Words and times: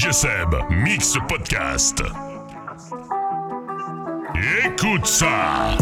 DJ 0.00 0.12
Mix 0.70 1.14
Podcast. 1.28 2.02
Écoute 4.64 5.04
ça! 5.04 5.76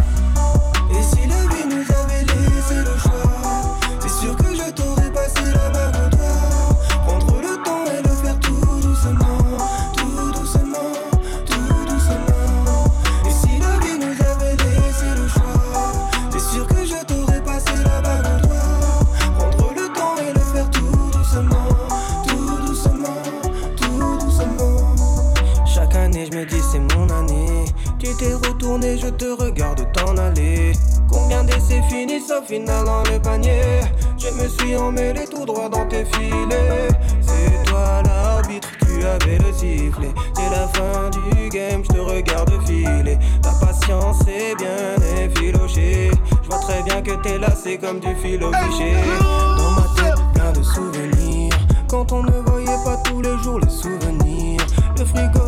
Je 29.09 29.15
te 29.15 29.43
regarde 29.43 29.87
t'en 29.93 30.17
aller. 30.17 30.73
Combien 31.11 31.43
d'essais 31.45 31.81
finissent 31.89 32.31
au 32.31 32.45
final 32.45 32.85
dans 32.85 33.03
le 33.05 33.19
panier? 33.19 33.81
Je 34.19 34.29
me 34.31 34.49
suis 34.49 34.77
emmêlé 34.77 35.25
tout 35.31 35.47
droit 35.47 35.69
dans 35.69 35.87
tes 35.87 36.05
filets. 36.05 36.89
C'est 37.21 37.71
toi 37.71 38.03
l'arbitre, 38.05 38.69
tu 38.81 39.05
avais 39.05 39.39
le 39.39 39.53
sifflet. 39.53 40.13
C'est 40.35 40.51
la 40.51 40.69
fin 40.69 41.11
du 41.11 41.49
game, 41.49 41.83
je 41.85 41.95
te 41.95 41.99
regarde 41.99 42.53
filer. 42.67 43.19
Ta 43.43 43.53
patience 43.67 44.21
est 44.29 44.55
bien 44.57 45.25
effilochée. 45.25 46.11
Je 46.43 46.49
vois 46.49 46.61
très 46.61 46.83
bien 46.83 47.01
que 47.01 47.13
t'es 47.23 47.39
lassé 47.39 47.79
comme 47.79 48.01
du 48.01 48.15
fil 48.17 48.43
au. 48.43 48.51
Dans 48.51 49.71
ma 49.71 49.87
tête, 49.97 50.21
plein 50.35 50.53
de 50.53 50.63
souvenirs. 50.63 51.55
Quand 51.89 52.13
on 52.13 52.23
ne 52.23 52.41
voyait 52.47 52.85
pas 52.85 52.99
tous 53.05 53.23
les 53.23 53.39
jours 53.39 53.61
les 53.61 53.71
souvenirs. 53.71 54.61
Le 54.99 55.05
frigo 55.05 55.48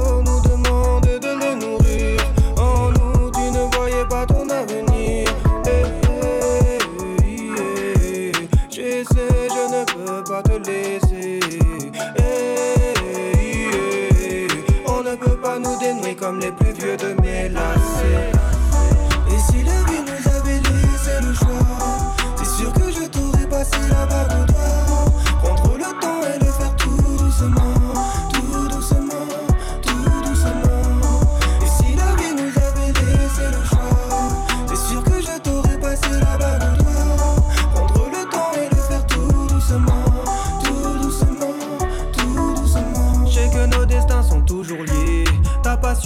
vieux 16.81 16.97
de 16.97 17.15
lacets. 17.51 18.40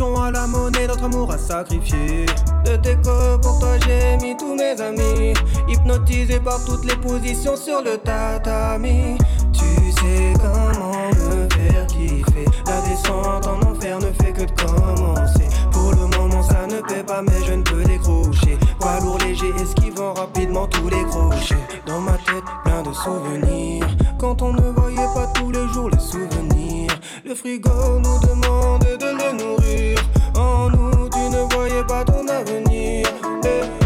À 0.02 0.30
la 0.32 0.46
monnaie, 0.48 0.88
notre 0.88 1.04
amour 1.04 1.30
à 1.30 1.38
sacrifier. 1.38 2.26
De 2.64 2.76
déco 2.76 3.38
pour 3.40 3.60
toi, 3.60 3.78
j'ai 3.86 4.16
mis 4.16 4.36
tous 4.36 4.54
mes 4.54 4.80
amis. 4.80 5.34
Hypnotisé 5.68 6.40
par 6.40 6.64
toutes 6.64 6.84
les 6.84 6.96
positions 6.96 7.56
sur 7.56 7.80
le 7.80 7.96
tatami. 7.98 9.16
Tu 9.52 9.92
sais 9.92 10.32
comment 10.36 11.08
me 11.10 11.48
faire 11.48 11.86
kiffer. 11.86 12.44
La 12.66 12.80
descente 12.80 13.46
en 13.46 13.70
enfer 13.70 13.98
ne 14.00 14.12
fait 14.22 14.32
que 14.32 14.42
de 14.42 14.62
commencer. 14.62 15.48
Pour 15.70 15.92
le 15.92 16.18
moment, 16.18 16.42
ça 16.42 16.66
ne 16.66 16.80
paie 16.80 17.04
pas, 17.04 17.22
mais 17.22 17.44
je 17.46 17.52
ne 17.52 17.62
peux 17.62 17.84
décrocher. 17.84 18.58
Poids 18.80 18.98
lourd, 19.00 19.18
léger, 19.18 19.52
esquivant 19.62 20.14
rapidement 20.14 20.66
tous 20.66 20.88
les 20.88 21.04
crochets. 21.04 21.54
Dans 21.86 22.00
ma 22.00 22.12
tête, 22.12 22.44
plein 22.64 22.82
de 22.82 22.92
souvenirs. 22.92 23.86
Quand 24.18 24.42
on 24.42 24.52
ne 24.52 24.70
voyait 24.70 25.14
pas 25.14 25.28
tous 25.34 25.52
les 25.52 25.68
jours 25.68 25.88
les 25.88 26.00
souvenirs. 26.00 26.83
Le 27.26 27.34
frigo 27.34 27.70
nous 28.00 28.20
demande 28.28 28.82
de 28.82 29.06
le 29.06 29.32
nourrir. 29.38 29.98
En 30.36 30.68
nous, 30.68 31.08
tu 31.08 31.18
ne 31.18 31.54
voyais 31.54 31.84
pas 31.84 32.04
ton 32.04 32.28
avenir. 32.28 33.06
Eh, 33.44 33.83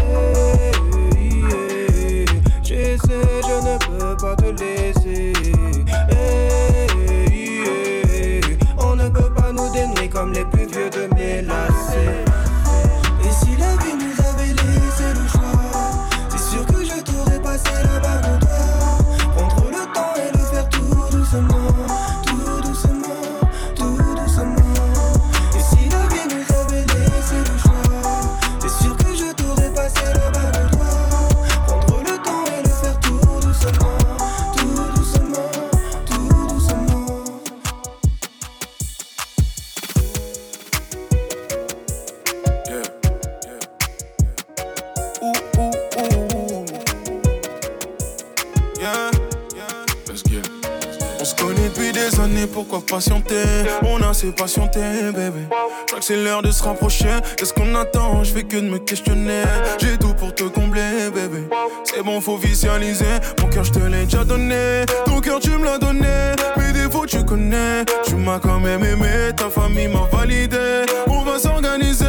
Patienté, 54.37 54.79
bébé. 55.13 55.47
Je 55.49 55.85
crois 55.87 55.99
que 55.99 56.05
c'est 56.05 56.15
l'heure 56.15 56.41
de 56.41 56.51
se 56.51 56.63
rapprocher. 56.63 57.09
Qu'est-ce 57.35 57.53
qu'on 57.53 57.75
attend? 57.75 58.23
Je 58.23 58.31
fais 58.31 58.43
que 58.43 58.55
de 58.57 58.69
me 58.69 58.77
questionner. 58.77 59.43
J'ai 59.79 59.97
tout 59.97 60.13
pour 60.13 60.33
te 60.33 60.43
combler, 60.43 61.09
bébé. 61.13 61.49
C'est 61.83 62.03
bon, 62.03 62.21
faut 62.21 62.37
visualiser. 62.37 63.05
Mon 63.41 63.49
cœur, 63.49 63.63
je 63.63 63.71
te 63.71 63.79
l'ai 63.79 64.05
déjà 64.05 64.23
donné. 64.23 64.85
Ton 65.05 65.19
cœur, 65.19 65.39
tu 65.39 65.49
me 65.49 65.65
l'as 65.65 65.77
donné. 65.77 66.35
Mes 66.57 66.71
défauts, 66.71 67.05
tu 67.05 67.23
connais. 67.25 67.83
Tu 68.05 68.15
m'as 68.15 68.39
quand 68.39 68.59
même 68.59 68.83
aimé. 68.83 69.31
Ta 69.35 69.49
famille 69.49 69.87
m'a 69.89 70.07
validé. 70.11 70.85
On 71.07 71.23
va 71.23 71.37
s'organiser 71.39 72.05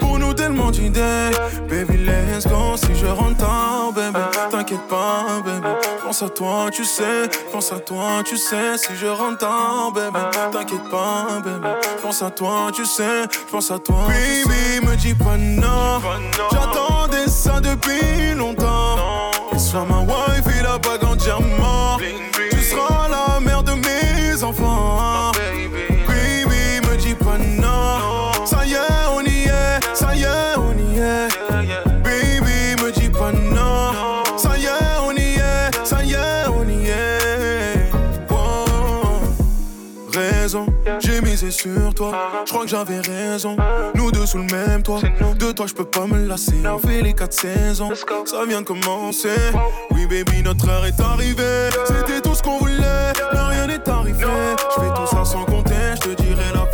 pour 0.00 0.18
nous 0.18 0.32
tellement 0.32 0.70
d'idées. 0.70 1.30
Baby, 1.68 1.98
let's 1.98 2.46
go. 2.46 2.76
Si 2.76 2.94
je 2.94 3.06
rentre 3.06 3.38
tard, 3.38 3.92
bébé. 3.94 4.24
T'inquiète 4.50 4.86
pas, 4.88 5.42
bébé. 5.44 5.68
Pense 6.04 6.22
à 6.22 6.28
toi, 6.28 6.66
tu 6.70 6.84
sais. 6.84 7.28
Pense 7.50 7.72
à 7.72 7.78
toi, 7.78 8.22
tu 8.24 8.36
sais. 8.36 8.76
Si 8.76 8.94
je 8.94 9.06
rentre 9.06 9.38
tard, 9.38 9.90
bébé. 9.92 10.20
T'inquiète 10.52 10.88
pas, 10.90 11.40
bébé. 11.42 11.68
Pense 12.02 12.22
à 12.22 12.30
toi, 12.30 12.70
tu 12.74 12.84
sais. 12.84 13.26
Pense 13.50 13.70
à 13.70 13.78
toi. 13.78 14.06
Baby, 14.08 14.86
me 14.86 14.96
dis 14.96 15.14
pas 15.14 15.36
non. 15.38 16.00
J'attendais 16.52 17.26
ça 17.28 17.58
depuis 17.60 18.34
longtemps. 18.34 19.30
Et 19.54 19.58
sois 19.58 19.86
ma 19.88 20.00
wife 20.00 20.46
et 20.58 20.62
la 20.62 20.78
bague 20.78 21.04
en 21.04 21.16
diamant. 21.16 21.96
Tu 22.50 22.60
seras 22.62 23.03
sur 41.54 41.94
toi. 41.94 42.12
Je 42.44 42.50
crois 42.50 42.64
que 42.64 42.70
j'avais 42.70 43.00
raison. 43.00 43.56
Nous 43.94 44.10
deux 44.10 44.26
sous 44.26 44.38
le 44.38 44.44
même 44.44 44.82
toit. 44.82 45.00
De 45.38 45.52
toi, 45.52 45.66
je 45.66 45.74
peux 45.74 45.84
pas 45.84 46.06
me 46.06 46.26
lasser. 46.26 46.54
On 46.66 46.78
fait 46.78 47.00
les 47.00 47.14
quatre 47.14 47.32
saisons. 47.32 47.90
Ça 48.26 48.44
vient 48.46 48.60
de 48.60 48.66
commencer. 48.66 49.36
Oui, 49.90 50.06
baby, 50.06 50.42
notre 50.42 50.68
heure 50.68 50.84
est 50.84 51.00
arrivée. 51.00 51.70
C'était 51.86 52.20
tout 52.20 52.34
ce 52.34 52.42
qu'on 52.42 52.58
voulait, 52.58 53.12
mais 53.32 53.40
rien 53.40 53.66
n'est 53.66 53.88
arrivé. 53.88 54.24
Je 54.74 54.80
fais 54.80 54.94
tout 54.94 55.06
ça 55.06 55.24
sans 55.24 55.44
compter. 55.44 55.74
Je 55.96 56.08
te 56.10 56.22
dirai 56.22 56.52
la 56.54 56.66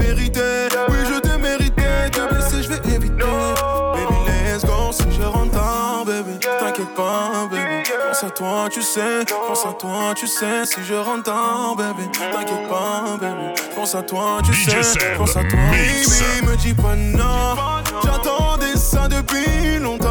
toi, 8.40 8.68
tu 8.70 8.80
sais. 8.80 9.24
Pense 9.46 9.66
à 9.66 9.72
toi, 9.74 10.14
tu 10.16 10.26
sais. 10.26 10.64
Si 10.64 10.82
je 10.82 10.94
rentre 10.94 11.24
tard, 11.24 11.74
baby, 11.76 12.08
t'inquiète 12.10 12.68
pas, 12.68 13.18
baby. 13.20 13.60
Pense 13.74 13.94
à 13.94 14.02
toi, 14.02 14.38
tu 14.42 14.54
sais. 14.54 15.16
Pense 15.18 15.36
à 15.36 15.44
toi, 15.44 15.58
baby. 15.70 16.46
Me 16.46 16.56
dis 16.56 16.72
pas 16.72 16.96
non. 16.96 17.54
J'attendais 18.02 18.76
ça 18.76 19.08
depuis 19.08 19.78
longtemps. 19.78 20.09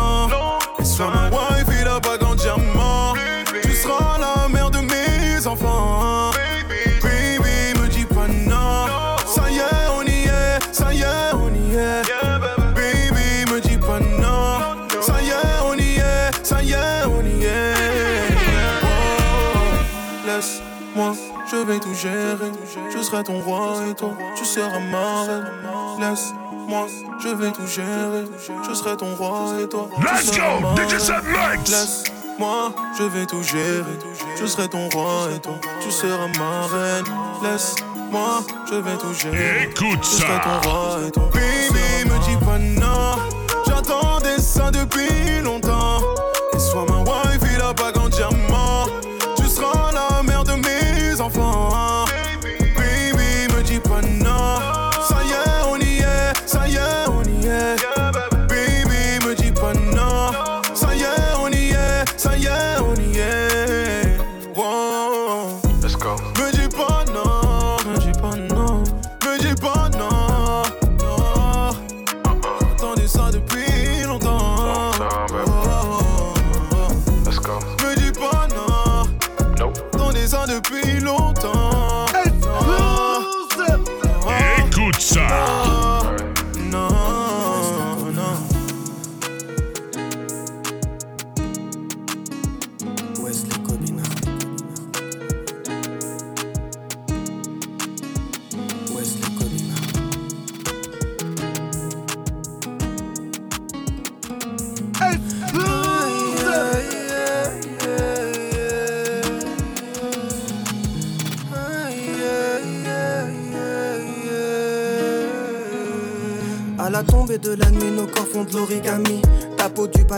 Gérer. 22.01 22.51
Je 22.95 23.01
serai 23.01 23.23
ton 23.23 23.39
roi 23.41 23.81
et 23.89 23.93
toi, 23.93 24.11
tu 24.35 24.45
seras 24.45 24.79
ma 24.79 25.23
reine. 25.23 25.45
Laisse-moi, 25.99 26.87
je 27.21 27.29
vais 27.29 27.51
tout 27.51 27.67
gérer. 27.67 28.25
Je 28.67 28.73
serai 28.73 28.95
ton 28.95 29.13
roi 29.15 29.55
et 29.61 29.67
toi. 29.67 29.89
Let's 29.99 30.31
go, 30.31 30.41
DJ 30.75 31.09
Max. 31.31 31.69
Laisse-moi, 31.69 32.73
je 32.97 33.03
vais 33.03 33.25
tout 33.25 33.43
gérer. 33.43 33.83
Je 34.39 34.45
serai 34.45 34.69
ton 34.69 34.87
roi 34.89 35.27
et 35.35 35.39
toi, 35.39 35.55
tu 35.81 35.91
seras 35.91 36.27
ma 36.37 36.67
reine. 36.67 37.05
Laisse-moi, 37.43 38.43
je 38.69 38.75
vais 38.75 38.97
tout 38.97 39.13
gérer. 39.13 39.63
Écoute 39.63 39.99
je 40.01 40.07
serai 40.07 40.39
ton 40.41 40.69
roi 40.69 40.99
et 41.05 41.11
toi. 41.11 41.29
Baby, 41.33 42.09
me 42.09 42.17
dis 42.25 42.45
pas 42.45 42.57
non. 42.57 43.15
J'attendais 43.67 44.39
ça 44.39 44.71
depuis 44.71 45.41
longtemps. 45.43 45.68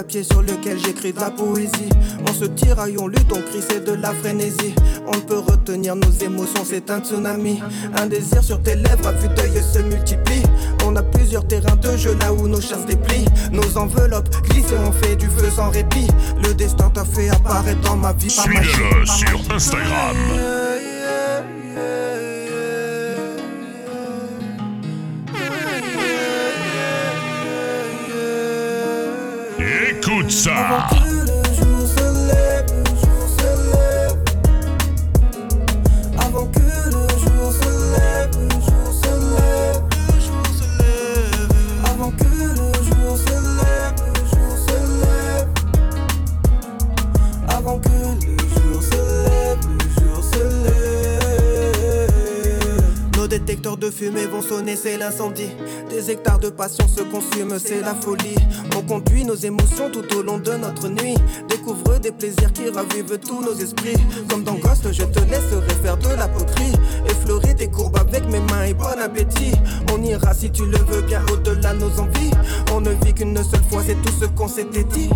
Papier 0.01 0.23
sur 0.23 0.41
lequel 0.41 0.79
j'écris 0.79 1.13
de 1.13 1.19
la 1.19 1.29
poésie. 1.29 1.89
On 2.27 2.33
se 2.33 2.45
tiraille, 2.45 2.95
on 2.97 3.07
lutte, 3.07 3.31
on 3.31 3.41
crie, 3.41 3.61
c'est 3.69 3.85
de 3.85 3.91
la 3.91 4.11
frénésie. 4.13 4.73
On 5.05 5.15
ne 5.15 5.21
peut 5.21 5.37
retenir 5.37 5.95
nos 5.95 6.09
émotions, 6.09 6.63
c'est 6.65 6.89
un 6.89 7.01
tsunami. 7.01 7.61
Un 7.95 8.07
désir 8.07 8.43
sur 8.43 8.63
tes 8.63 8.73
lèvres, 8.73 9.07
à 9.07 9.11
vue 9.11 9.27
d'œil 9.27 9.61
se 9.61 9.77
multiplie. 9.77 10.41
On 10.87 10.95
a 10.95 11.03
plusieurs 11.03 11.47
terrains 11.47 11.75
de 11.75 11.95
jeu 11.97 12.17
là 12.19 12.33
où 12.33 12.47
nos 12.47 12.61
chasses 12.61 12.87
déplient. 12.87 13.27
Nos 13.51 13.77
enveloppes 13.77 14.29
glissent 14.49 14.71
et 14.71 14.77
on 14.79 14.91
fait 14.91 15.15
du 15.15 15.27
feu 15.27 15.51
sans 15.55 15.69
répit. 15.69 16.07
Le 16.43 16.55
destin 16.55 16.89
t'a 16.89 17.05
fait 17.05 17.29
apparaître 17.29 17.81
dans 17.81 17.97
ma 17.97 18.13
vie 18.13 18.35
par 18.35 18.47
sur. 19.05 19.53
Instagram. 19.53 20.60
Des 55.89 56.09
hectares 56.09 56.39
de 56.39 56.49
passion 56.49 56.87
se 56.87 57.01
consument, 57.01 57.59
c'est 57.59 57.81
la 57.81 57.93
folie. 57.93 58.35
On 58.77 58.81
conduit 58.81 59.25
nos 59.25 59.35
émotions 59.35 59.91
tout 59.91 60.05
au 60.15 60.23
long 60.23 60.37
de 60.37 60.53
notre 60.53 60.87
nuit. 60.87 61.15
Découvre 61.49 61.99
des 61.99 62.11
plaisirs 62.11 62.53
qui 62.53 62.69
ravivent 62.69 63.19
tous 63.19 63.41
nos 63.41 63.53
esprits. 63.53 63.97
Comme 64.29 64.45
dans 64.45 64.53
Ghost, 64.53 64.87
je 64.89 65.03
te 65.03 65.19
laisserai 65.19 65.73
faire 65.83 65.97
de 65.97 66.15
la 66.15 66.29
poterie. 66.29 66.71
Effleurer 67.09 67.55
tes 67.55 67.67
courbes 67.67 67.97
avec 67.97 68.25
mes 68.29 68.39
mains 68.39 68.63
et 68.63 68.73
bon 68.73 68.85
appétit. 69.03 69.51
On 69.93 70.01
ira 70.01 70.33
si 70.33 70.49
tu 70.49 70.65
le 70.65 70.77
veux 70.77 71.01
bien 71.01 71.21
au-delà 71.33 71.73
de 71.73 71.79
nos 71.79 71.99
envies. 71.99 72.31
On 72.73 72.79
ne 72.79 72.91
vit 73.03 73.13
qu'une 73.13 73.35
seule 73.35 73.63
fois, 73.69 73.83
c'est 73.85 74.01
tout 74.01 74.13
ce 74.17 74.25
qu'on 74.27 74.47
s'était 74.47 74.85
dit. 74.85 75.09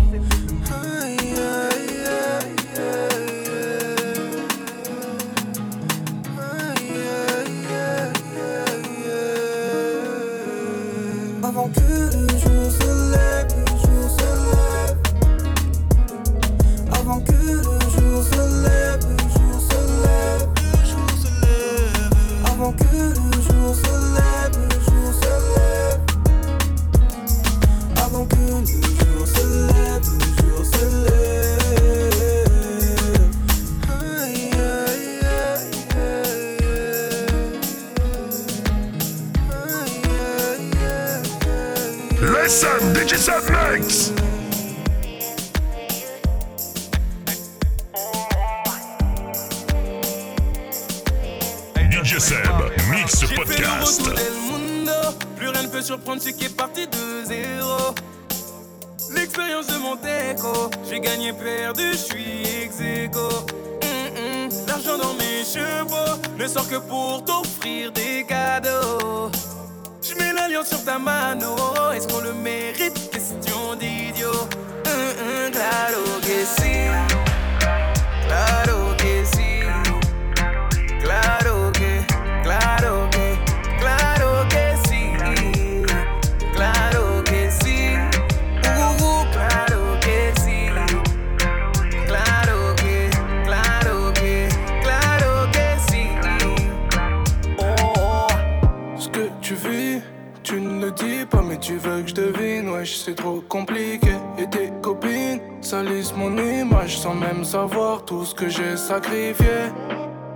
c'est 102.94 103.14
trop 103.14 103.42
compliqué. 103.48 104.12
Et 104.38 104.46
tes 104.48 104.70
copines 104.82 105.40
salissent 105.60 106.14
mon 106.14 106.36
image 106.36 106.98
sans 106.98 107.14
même 107.14 107.44
savoir 107.44 108.04
tout 108.04 108.24
ce 108.24 108.34
que 108.34 108.48
j'ai 108.48 108.76
sacrifié. 108.76 109.72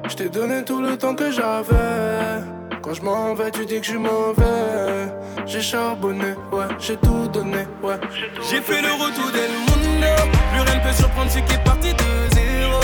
Je 0.08 0.16
t'ai 0.16 0.28
donné 0.28 0.64
tout 0.64 0.80
le 0.80 0.96
temps 0.96 1.14
que 1.14 1.30
j'avais. 1.30 2.42
Quand 2.82 2.94
je 2.94 3.02
m'en 3.02 3.34
vais, 3.34 3.50
tu 3.50 3.66
dis 3.66 3.78
que 3.78 3.86
je 3.86 3.90
suis 3.90 3.98
mauvais. 3.98 5.12
J'ai 5.46 5.60
charbonné, 5.60 6.34
ouais, 6.50 6.66
j'ai 6.78 6.96
tout 6.96 7.28
donné, 7.28 7.66
ouais. 7.82 7.98
J'ai 8.48 8.60
fait 8.60 8.80
le 8.82 8.92
retour 8.92 9.30
d'El 9.32 9.50
Mundo. 9.50 10.06
Plus 10.52 10.60
rien 10.60 10.74
ne 10.76 10.82
peut 10.82 10.92
surprendre 10.92 11.30
ce 11.30 11.38
qui 11.38 11.54
est 11.54 11.64
parti 11.64 11.92
de 11.92 12.34
zéro. 12.34 12.80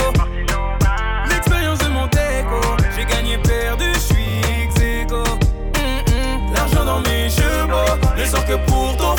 L'expérience 1.29 1.79
de 1.79 1.89
mon 1.89 2.05
déco. 2.07 2.61
J'ai 2.95 3.05
gagné, 3.05 3.37
perdu, 3.39 3.85
je 3.93 3.99
suis 3.99 4.39
ex 4.63 4.75
mm, 4.75 5.15
mm. 5.15 6.53
L'argent 6.53 6.85
dans 6.85 6.99
mes 7.01 7.29
cheveux 7.29 8.17
ne 8.17 8.25
sort 8.25 8.45
que 8.45 8.55
pour 8.67 8.95
ton 8.97 9.15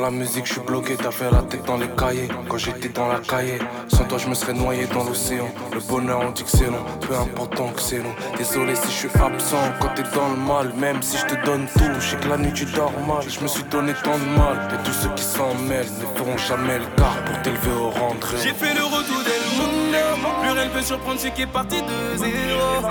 la 0.00 0.10
musique, 0.10 0.46
je 0.46 0.52
suis 0.52 0.60
bloqué, 0.62 0.96
t'as 0.96 1.10
fait 1.10 1.30
la 1.30 1.42
tête 1.42 1.64
dans 1.64 1.76
les 1.76 1.88
cahiers. 1.88 2.28
Quand 2.48 2.56
j'étais 2.56 2.88
dans 2.88 3.08
la 3.08 3.18
cahier, 3.18 3.58
sans 3.88 4.04
toi 4.04 4.18
je 4.18 4.28
me 4.28 4.34
serais 4.34 4.54
noyé 4.54 4.86
dans 4.86 5.04
l'océan. 5.04 5.48
Le 5.72 5.80
bonheur 5.80 6.20
on 6.26 6.30
dit 6.30 6.42
que 6.42 6.50
c'est 6.50 6.66
long, 6.66 6.84
peu 7.00 7.14
importe 7.14 7.56
tant 7.56 7.68
que 7.68 7.80
c'est 7.80 7.98
long. 7.98 8.14
Désolé 8.36 8.74
si 8.74 8.88
je 8.88 9.08
suis 9.08 9.20
absent 9.20 9.56
quand 9.80 9.88
t'es 9.94 10.02
dans 10.14 10.28
le 10.30 10.36
mal, 10.36 10.72
même 10.76 11.02
si 11.02 11.18
je 11.18 11.26
te 11.26 11.46
donne 11.46 11.66
tout. 11.66 12.00
Je 12.00 12.10
sais 12.10 12.16
que 12.16 12.28
la 12.28 12.38
nuit 12.38 12.52
tu 12.52 12.64
dors 12.66 12.92
mal, 13.06 13.28
je 13.28 13.40
me 13.40 13.48
suis 13.48 13.64
donné 13.64 13.92
tant 14.02 14.18
de 14.18 14.24
mal. 14.38 14.68
Et 14.72 14.84
tous 14.84 14.92
ceux 14.92 15.10
qui 15.10 15.24
s'en 15.24 15.54
mêlent 15.68 15.86
ne 16.00 16.18
feront 16.18 16.38
jamais 16.38 16.78
le 16.78 16.86
quart 16.96 17.22
pour 17.24 17.42
t'élever 17.42 17.72
au 17.72 17.90
rang 17.90 18.14
J'ai 18.42 18.54
fait 18.54 18.74
le 18.74 18.84
retour 18.84 19.22
del 19.24 19.44
mundo, 19.58 19.98
plus 20.40 20.50
rien 20.50 20.64
ne 20.64 20.70
peut 20.70 20.82
surprendre 20.82 21.20
ce 21.20 21.28
qui 21.28 21.42
est 21.42 21.46
parti 21.46 21.82
de 21.82 22.16
zéro. 22.16 22.88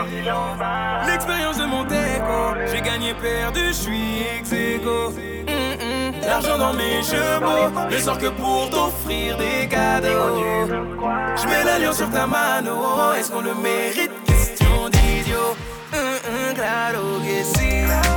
L'expérience 1.07 1.57
de 1.57 1.65
mon 1.65 1.83
déco, 1.83 2.55
j'ai 2.71 2.81
gagné, 2.81 3.13
perdu, 3.13 3.67
je 3.67 3.73
suis 3.73 4.21
ex 4.37 4.49
L'argent 6.29 6.59
dans 6.59 6.73
mes 6.73 7.01
cheveux 7.01 7.89
ne 7.89 7.97
sort 7.97 8.19
que 8.19 8.27
pour 8.27 8.69
t'offrir 8.69 9.35
des 9.37 9.67
cadeaux. 9.67 10.37
Je 11.35 11.47
mets 11.47 11.63
l'alliance 11.63 11.97
sur 11.97 12.09
ta 12.11 12.27
mano, 12.27 13.13
est-ce 13.17 13.31
qu'on 13.31 13.41
le 13.41 13.55
mérite? 13.55 14.11
Question 14.27 14.89
d'idiot. 14.89 15.55
claro 16.53 17.19
que 17.25 17.43
si. 17.43 18.08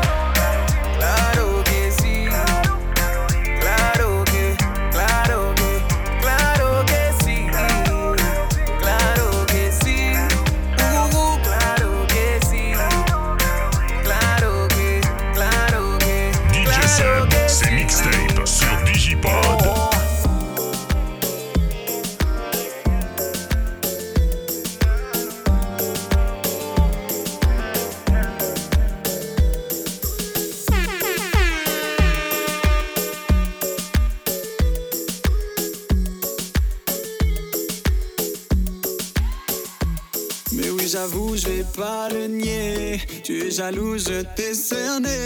Je 41.36 41.48
vais 41.48 41.64
pas 41.76 42.08
le 42.08 42.26
nier. 42.26 43.00
Tu 43.22 43.46
es 43.46 43.50
jaloux, 43.50 43.98
je 43.98 44.22
t'ai 44.34 44.54
cerné. 44.54 45.16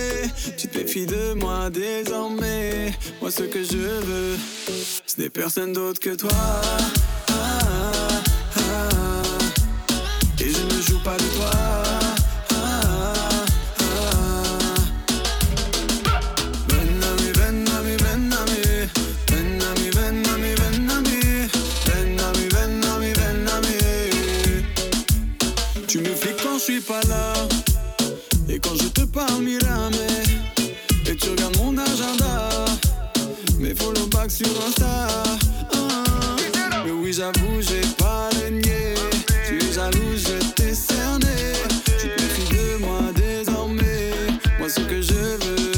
Tu 0.56 0.68
te 0.68 0.78
méfies 0.78 1.06
de 1.06 1.34
moi 1.34 1.70
désormais. 1.70 2.92
Moi, 3.20 3.30
ce 3.30 3.42
que 3.42 3.62
je 3.62 3.76
veux, 3.76 4.36
ce 5.06 5.20
n'est 5.20 5.30
personne 5.30 5.72
d'autre 5.72 6.00
que 6.00 6.14
toi. 6.14 6.30
Sur. 34.36 34.46
Ah. 34.82 35.34
Mais 36.84 36.90
oui, 36.90 37.12
j'avoue, 37.12 37.60
j'ai 37.60 37.80
pas 37.96 38.28
nier. 38.50 38.94
Tu 39.46 39.56
es 39.56 39.72
jaloux, 39.72 40.16
je 40.16 40.44
t'ai 40.52 40.74
cerné. 40.74 41.26
Tu 41.98 42.08
te 42.08 42.22
méfies 42.22 42.54
de 42.54 42.76
moi 42.84 43.00
désormais. 43.14 44.12
Moi, 44.58 44.68
ce 44.68 44.80
que 44.80 45.00
je 45.00 45.14
veux, 45.14 45.72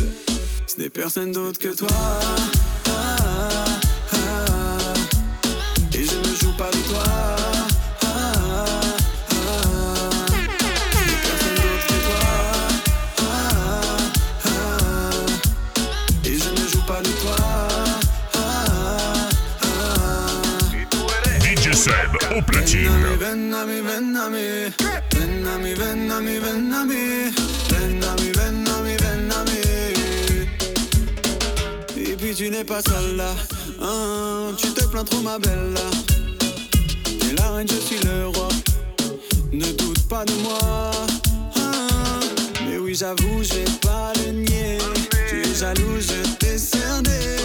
ce 0.66 0.80
n'est 0.80 0.90
personne 0.90 1.32
d'autre 1.32 1.58
que 1.58 1.68
toi. 1.68 1.88
Trop 35.04 35.20
ma 35.20 35.38
belle. 35.38 35.74
T'es 37.04 37.34
la 37.36 37.52
reine, 37.52 37.68
je 37.68 37.76
suis 37.76 37.98
le 38.04 38.26
roi, 38.28 38.48
ne 39.52 39.72
doute 39.72 40.08
pas 40.08 40.24
de 40.24 40.32
moi. 40.42 40.90
Mais 42.66 42.78
oui, 42.78 42.94
j'avoue, 42.94 43.42
je 43.42 43.54
vais 43.54 43.64
pas 43.80 44.12
le 44.24 44.32
nier. 44.32 44.78
Tu 45.28 45.42
es 45.42 45.54
jaloux, 45.54 46.00
je 46.00 46.28
t'ai 46.36 46.58
cerné. 46.58 47.36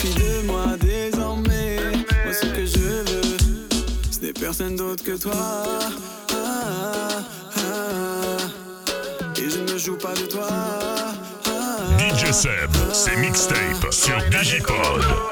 Tu 0.00 0.08
de 0.08 0.46
moi 0.46 0.66
désormais. 0.80 1.76
Moi, 2.24 2.32
ce 2.32 2.46
que 2.46 2.64
je 2.64 2.78
veux, 2.78 3.36
ce 4.10 4.20
n'est 4.20 4.32
personne 4.32 4.76
d'autre 4.76 5.04
que 5.04 5.16
toi. 5.16 5.78
Et 9.36 9.50
je 9.50 9.72
ne 9.72 9.78
joue 9.78 9.96
pas 9.96 10.14
de 10.14 10.26
toi. 10.26 10.48
DJ 11.98 12.32
Seb, 12.32 12.70
c'est 12.92 13.16
mixtape 13.16 13.92
sur 13.92 14.16
Digipod. 14.30 15.29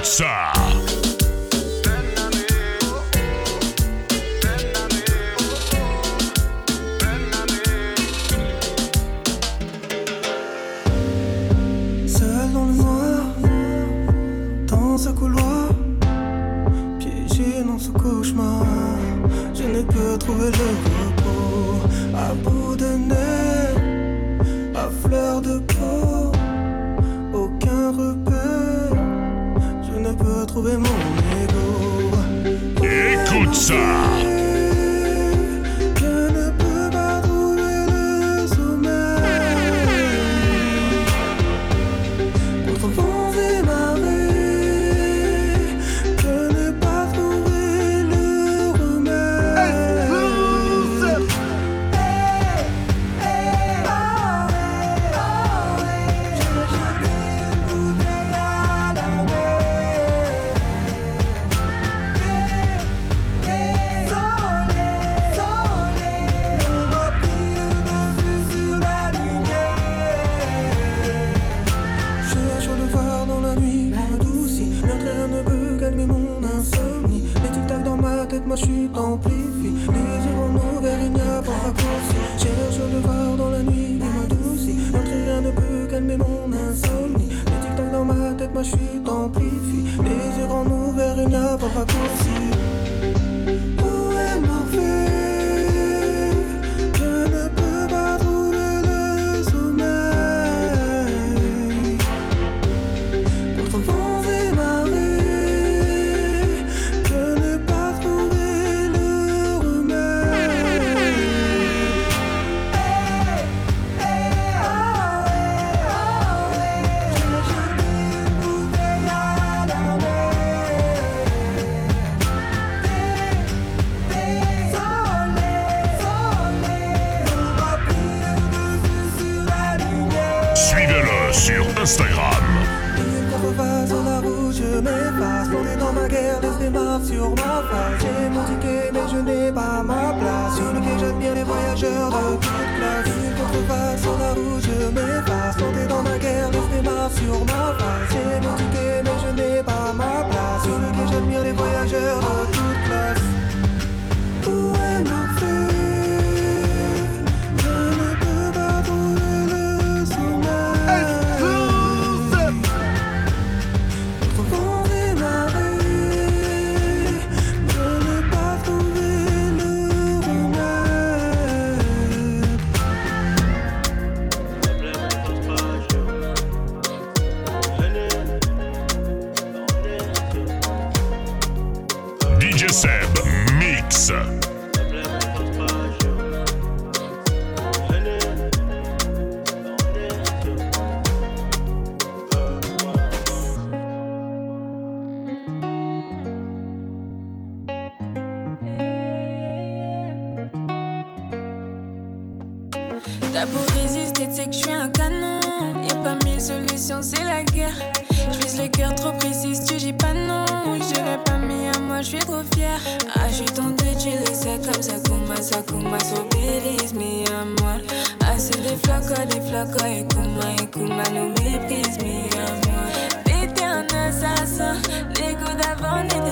Pizza. 0.00 0.59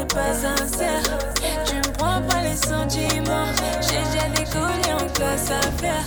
pas 0.06 0.32
sincère. 0.34 1.02
Tu 1.66 1.76
me 1.76 1.92
prends 1.96 2.22
pas 2.22 2.42
les 2.42 2.56
sentiments. 2.56 3.46
J'ai 3.80 4.02
déjà 4.10 4.28
déconné 4.34 4.92
en 4.94 5.06
classe 5.12 5.50
à 5.50 5.60
faire. 5.82 6.04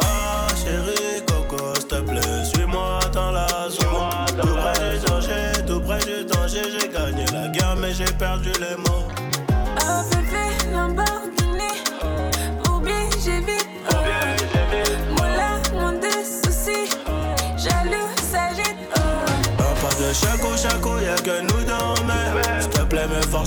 Ah, 0.00 0.46
chérie, 0.56 1.22
Coco, 1.26 1.74
s'il 1.74 1.86
te 1.86 2.00
plaît, 2.00 2.44
suis-moi 2.44 3.00
dans 3.12 3.30
la 3.30 3.48
zone. 3.68 4.40
Tout 4.40 4.54
près 4.56 4.98
du 4.98 5.04
danger, 5.06 5.66
tout 5.66 5.80
près 5.80 5.98
du 6.00 6.24
danger. 6.24 6.62
J'ai 6.78 6.88
gagné 6.88 7.24
la 7.32 7.48
guerre, 7.48 7.76
mais 7.76 7.92
j'ai 7.92 8.04
perdu 8.04 8.50
les 8.60 8.76
mots. 8.76 9.31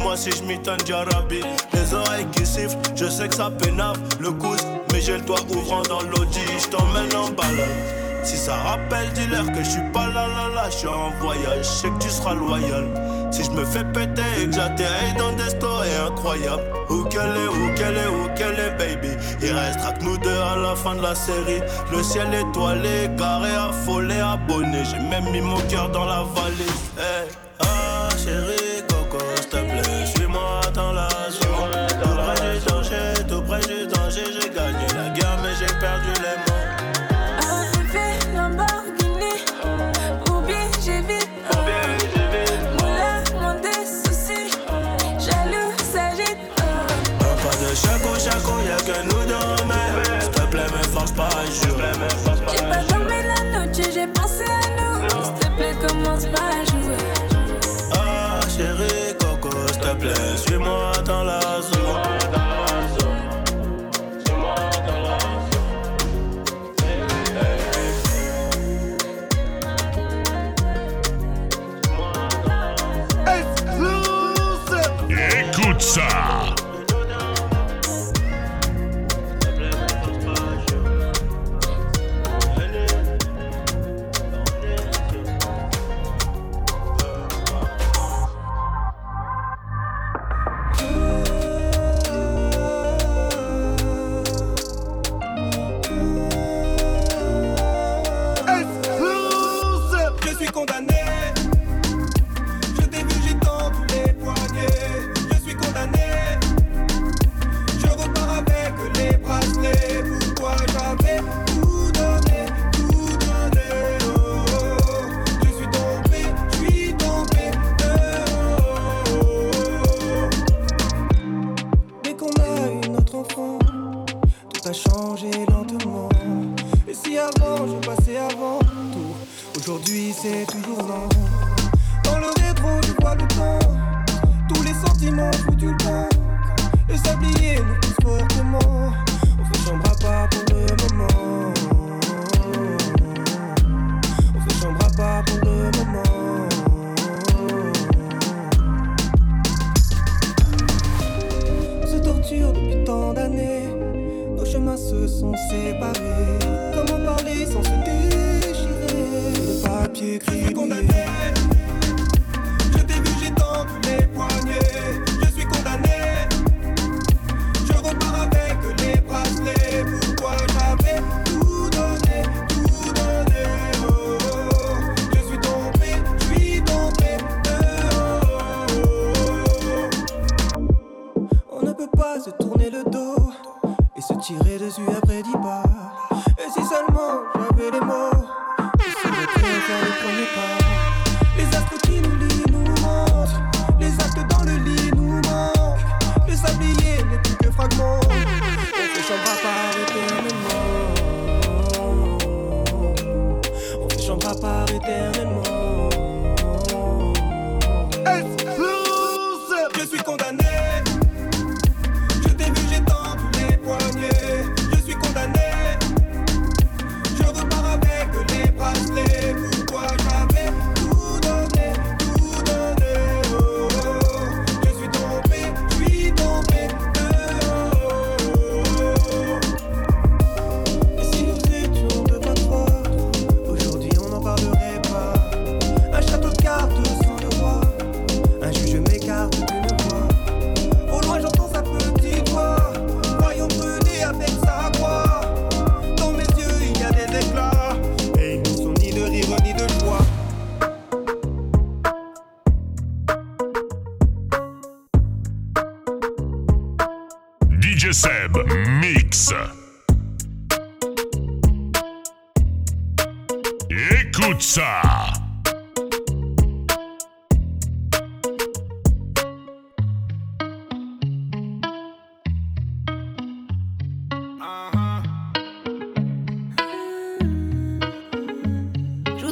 Dis-moi 0.00 0.16
si 0.16 0.30
je 0.30 0.42
m'étonne 0.44 0.78
Jarabi. 0.86 1.42
Les 1.74 1.94
oreilles 1.94 2.26
qui 2.32 2.46
sifflent, 2.46 2.78
je 2.96 3.04
sais 3.04 3.28
que 3.28 3.34
ça 3.34 3.50
pénave. 3.50 3.98
Le 4.18 4.30
coude, 4.30 4.58
mais 4.92 5.00
j'ai 5.02 5.18
le 5.18 5.24
toit 5.26 5.40
ouvrant 5.50 5.82
dans 5.82 6.00
l'audi. 6.00 6.40
Je 6.58 6.68
t'emmène 6.68 7.14
en 7.14 7.28
balade. 7.28 8.24
Si 8.24 8.38
ça 8.38 8.54
rappelle, 8.54 9.12
dis-leur 9.12 9.44
que 9.52 9.62
je 9.62 9.68
suis 9.68 9.90
pas 9.92 10.06
là, 10.06 10.26
là, 10.26 10.48
là, 10.54 10.70
je 10.70 10.76
suis 10.76 10.88
en 10.88 11.10
voyage, 11.20 11.58
je 11.58 11.64
sais 11.64 11.88
que 11.90 11.98
tu 11.98 12.08
seras 12.08 12.32
loyal. 12.32 12.88
Si 13.30 13.44
je 13.44 13.50
me 13.50 13.64
fais 13.64 13.84
péter 13.84 14.22
et 14.40 14.46
que 14.46 14.52
j'atterris 14.52 15.14
dans 15.18 15.32
des 15.32 15.50
stories 15.50 15.88
incroyables, 16.06 16.62
où 16.88 17.04
qu'elle 17.04 17.36
est, 17.36 17.48
où 17.48 17.74
qu'elle 17.74 17.96
est, 17.98 18.08
où 18.08 18.28
qu'elle 18.34 18.58
est, 18.58 18.70
baby. 18.78 19.14
Il 19.42 19.52
restera 19.52 19.92
que 19.92 20.04
nous 20.04 20.16
deux 20.16 20.30
à 20.30 20.56
la 20.56 20.76
fin 20.76 20.94
de 20.94 21.02
la 21.02 21.14
série. 21.14 21.60
Le 21.92 22.02
ciel 22.02 22.28
étoilé, 22.32 23.10
carré, 23.18 23.54
affolé, 23.54 24.18
abonné. 24.18 24.82
J'ai 24.84 24.98
même 24.98 25.30
mis 25.30 25.42
mon 25.42 25.60
cœur 25.68 25.90
dans 25.90 26.06
la 26.06 26.24
valise. 26.34 26.90
Hey. 26.96 27.28
Ah, 27.60 28.08
chérie, 28.16 28.59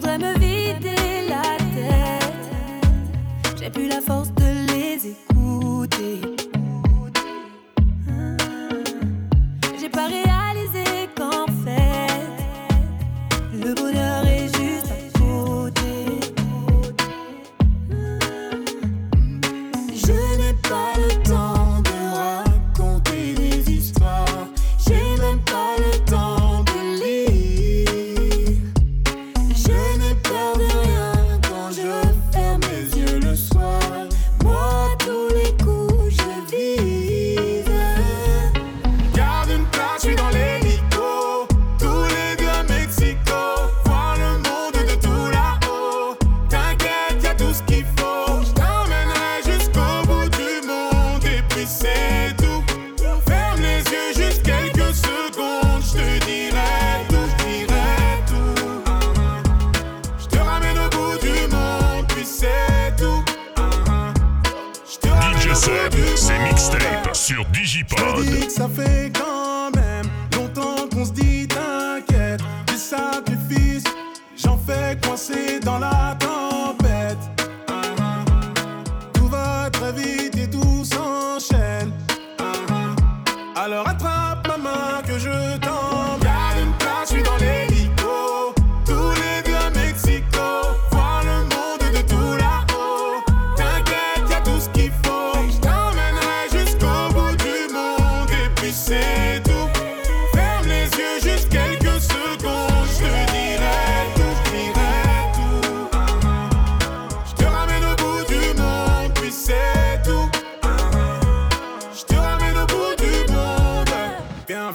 pourrait 0.08 0.18
me 0.18 0.38
vider 0.38 1.28
la 1.28 1.56
tête. 1.74 3.58
J'ai 3.58 3.70
plus 3.70 3.88
la 3.88 4.00
force 4.00 4.32
de 4.32 4.72
les 4.72 5.08
écouter. 5.08 6.37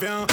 reviens 0.03 0.32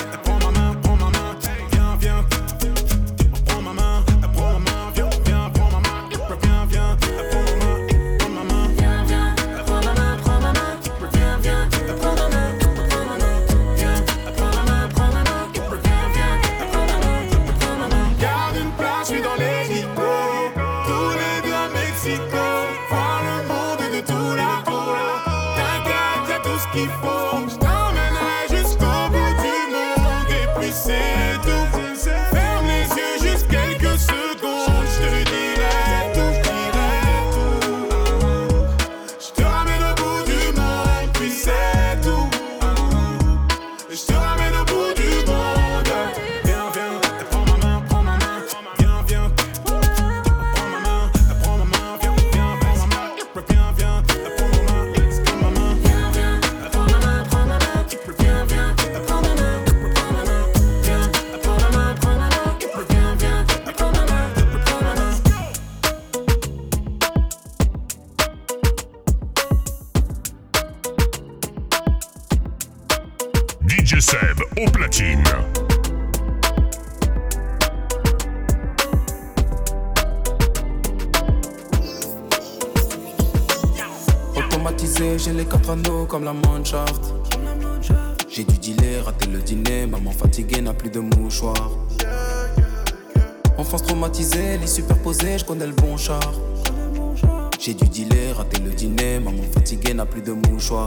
J'ai 97.59 97.75
dû 97.75 97.85
dealer, 97.89 98.37
rater 98.37 98.61
le 98.61 98.71
dîner, 98.71 99.21
maman 99.21 99.43
fatiguée 99.53 99.95
n'a 99.95 100.07
plus 100.07 100.23
de 100.23 100.33
mouchoir. 100.33 100.87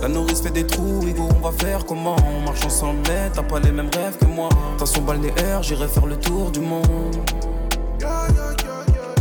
La 0.00 0.08
nourrice 0.08 0.42
fait 0.42 0.50
des 0.50 0.66
trous, 0.66 1.02
Hugo, 1.02 1.28
on 1.36 1.40
va 1.40 1.52
faire 1.52 1.84
comment? 1.84 2.16
On 2.24 2.44
marche 2.44 2.64
ensemble, 2.64 3.00
mais 3.08 3.30
t'as 3.32 3.42
pas 3.42 3.58
les 3.60 3.72
mêmes 3.72 3.90
rêves 3.92 4.16
que 4.18 4.26
moi. 4.26 4.48
T'as 4.78 4.86
son 4.86 5.02
balnéaire, 5.02 5.62
j'irai 5.62 5.88
faire 5.88 6.06
le 6.06 6.16
tour 6.16 6.50
du 6.50 6.60
monde. 6.60 7.16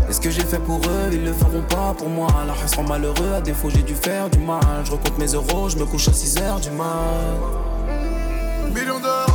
Est-ce 0.10 0.22
que 0.22 0.30
j'ai 0.30 0.44
fait 0.44 0.60
pour 0.60 0.78
eux, 0.78 1.10
ils 1.12 1.24
le 1.24 1.34
feront 1.34 1.64
pas 1.68 1.96
pour 1.98 2.10
moi. 2.10 2.28
La 2.46 2.54
race 2.54 2.76
rend 2.76 2.84
malheureux, 2.84 3.34
à 3.36 3.42
défaut 3.42 3.70
j'ai 3.70 3.84
dû 3.84 3.96
faire 3.96 4.30
du 4.30 4.40
mal. 4.40 4.62
Je 4.84 4.92
recompte 4.92 5.18
mes 5.18 5.28
euros, 5.34 5.70
je 5.70 5.78
me 5.78 5.86
couche 5.86 6.08
à 6.08 6.14
6 6.14 6.38
heures 6.38 6.60
du 6.60 6.70
mal. 6.72 6.88
Millions 8.74 9.00
d'heures 9.00 9.27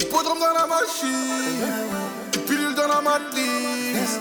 Hippodrome 0.00 0.38
dans 0.38 0.54
la 0.54 0.66
machine, 0.66 1.66
des 2.32 2.38
pilules 2.38 2.74
dans 2.74 2.88
la 2.88 3.02
matrice. 3.02 4.18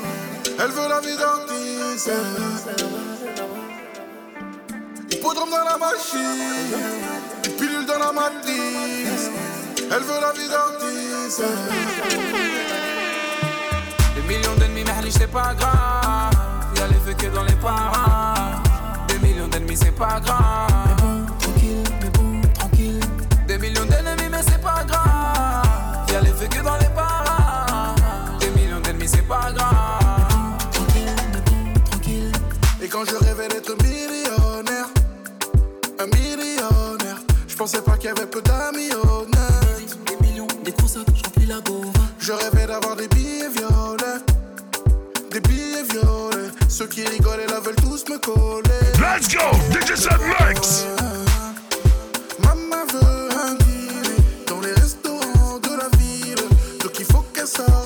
Elle 0.59 0.71
veut 0.71 0.89
la 0.89 0.99
vie 0.99 1.15
d'artiste. 1.15 2.11
Hippodrome 5.09 5.49
dans 5.51 5.63
la 5.63 5.77
machine, 5.77 6.75
des 7.43 7.49
pilules 7.51 7.85
dans 7.85 7.97
la 7.97 8.11
matrice. 8.11 9.29
Elle 9.77 10.03
veut 10.03 10.19
la 10.19 10.33
vie 10.33 10.49
d'artiste. 10.49 11.43
Des 14.15 14.21
millions 14.23 14.55
d'ennemis, 14.55 14.83
mais 14.83 15.11
c'est 15.11 15.31
pas 15.31 15.53
grave. 15.53 16.33
Y'a 16.75 16.87
les 16.87 16.95
feux 16.95 17.13
que 17.13 17.27
dans 17.33 17.43
les 17.43 17.55
parages. 17.55 18.57
Des 19.07 19.19
millions 19.19 19.47
d'ennemis, 19.47 19.77
c'est 19.77 19.95
pas 19.95 20.19
grave. 20.19 21.04
Pensais 37.65 37.81
pas 37.81 37.97
qu'il 37.97 38.09
y 38.09 38.11
avait 38.11 38.27
peu 38.27 38.43
d'amis 38.43 38.91
honnêtes. 38.93 39.97
Des 40.05 40.27
millions, 40.27 40.45
des 40.63 40.71
concerts, 40.71 41.01
j'remplis 41.15 41.47
la 41.47 41.59
gova. 41.61 41.89
Je 42.19 42.31
rêvais 42.31 42.67
d'avoir 42.67 42.95
des 42.95 43.07
billets 43.07 43.49
violets, 43.49 44.21
des 45.31 45.39
billets 45.39 45.83
violets. 45.89 46.51
Ceux 46.69 46.85
qui 46.85 47.03
rigolaient 47.07 47.47
là 47.47 47.59
veulent 47.59 47.75
tous 47.77 48.05
me 48.07 48.19
coller. 48.19 48.69
Let's 48.99 49.33
go, 49.33 49.41
DJ 49.71 49.95
Sam 49.95 50.21
Max. 50.39 50.85
Maman 52.37 52.85
veut 52.93 53.29
un 53.33 53.55
dîner 53.55 54.17
dans 54.45 54.61
les 54.61 54.73
restaurants 54.73 55.57
de 55.57 55.69
la 55.69 55.89
ville. 55.97 56.47
Donc 56.83 56.99
il 56.99 57.05
faut 57.05 57.25
qu'elle 57.33 57.47
sorte 57.47 57.84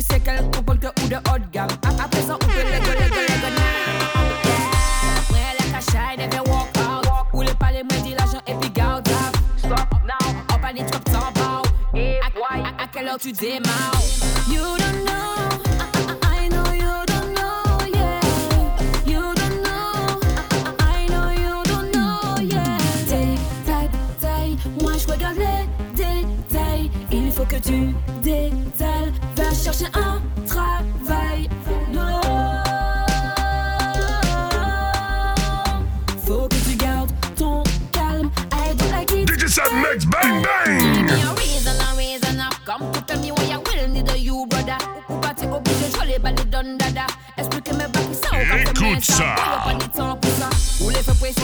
T'es 0.00 0.06
tout 0.06 0.12
dit, 0.12 0.12
c'est 0.12 0.20
quel 0.20 0.36
couple 0.36 0.39
que 0.39 0.39
chercher 29.62 29.86
un 29.94 30.20
travail. 30.46 31.48
Non. 31.92 32.20
Faut 36.26 36.48
que 36.48 36.56
tu 36.68 36.76
gardes 36.76 37.10
ton 37.36 37.62
calme. 37.92 38.30
I 38.52 38.74
don't 38.74 38.90
like 38.90 39.12
it. 39.12 39.28
DJ 39.28 39.48
Sam 39.48 39.82
Max, 39.82 40.04
bang 40.06 40.42
Give 40.66 41.02
me 41.02 41.02
bang. 41.08 41.22
a 41.22 41.34
reason, 41.34 41.76
a 41.76 41.96
reason 41.96 42.40
up. 42.40 42.54
Come 42.64 42.90
to 42.92 43.00
tell 43.02 43.20
me 43.20 43.32
why 43.32 43.44
you 43.44 43.60
will 43.60 43.88
need 43.88 44.10
a 44.10 44.18
you, 44.18 44.46
brother. 44.46 44.78
Ou 45.08 45.16
pas 45.18 45.34
t'es 45.34 45.46
obligé, 45.46 45.90
je 45.92 46.06
l'ai 46.06 46.18
balayé 46.18 46.44
don 46.46 46.76
dada. 46.78 47.06
Expliquez-moi 47.36 47.88
pas 47.92 48.00
qui 48.00 48.14
ça, 48.14 48.28
ou 48.28 48.32
pas 48.32 48.56
fait 48.56 48.62
Écoute 48.62 49.04
ça. 49.04 49.24
Ou 50.82 50.88
les 50.88 51.02
pression. 51.02 51.40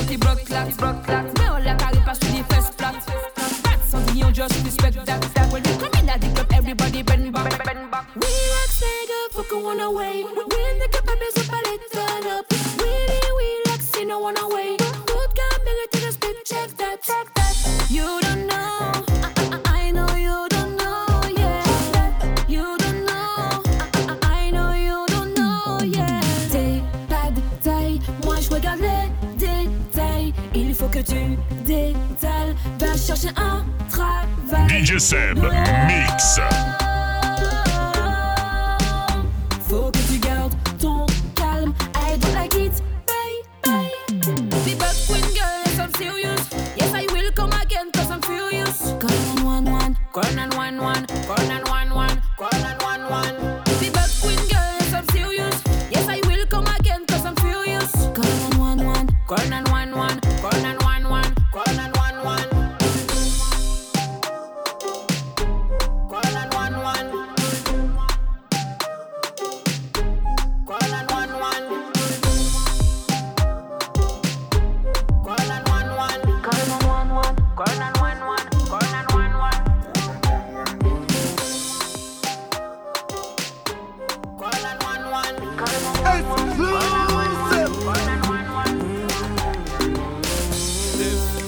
live. 91.07 91.46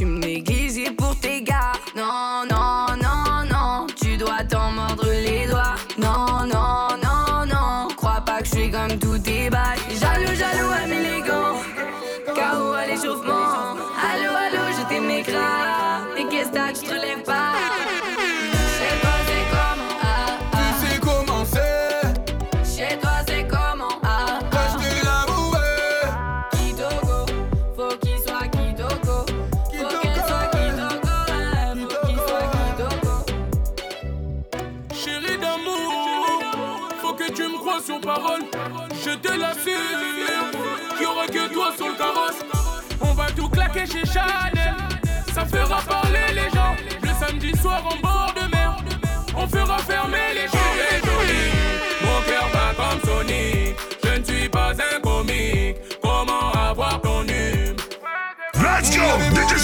şimdi 0.00 0.49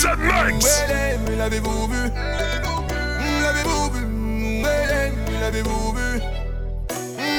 Sam 0.06 0.20
Max. 0.20 0.64
Mélène, 0.64 1.36
l'avez-vous 1.36 1.86
vu? 1.88 2.02
L'avez-vous 3.42 3.90
vu? 3.90 4.06
Mélène, 4.06 5.14
l'avez-vous 5.40 5.92
vu? 5.96 6.20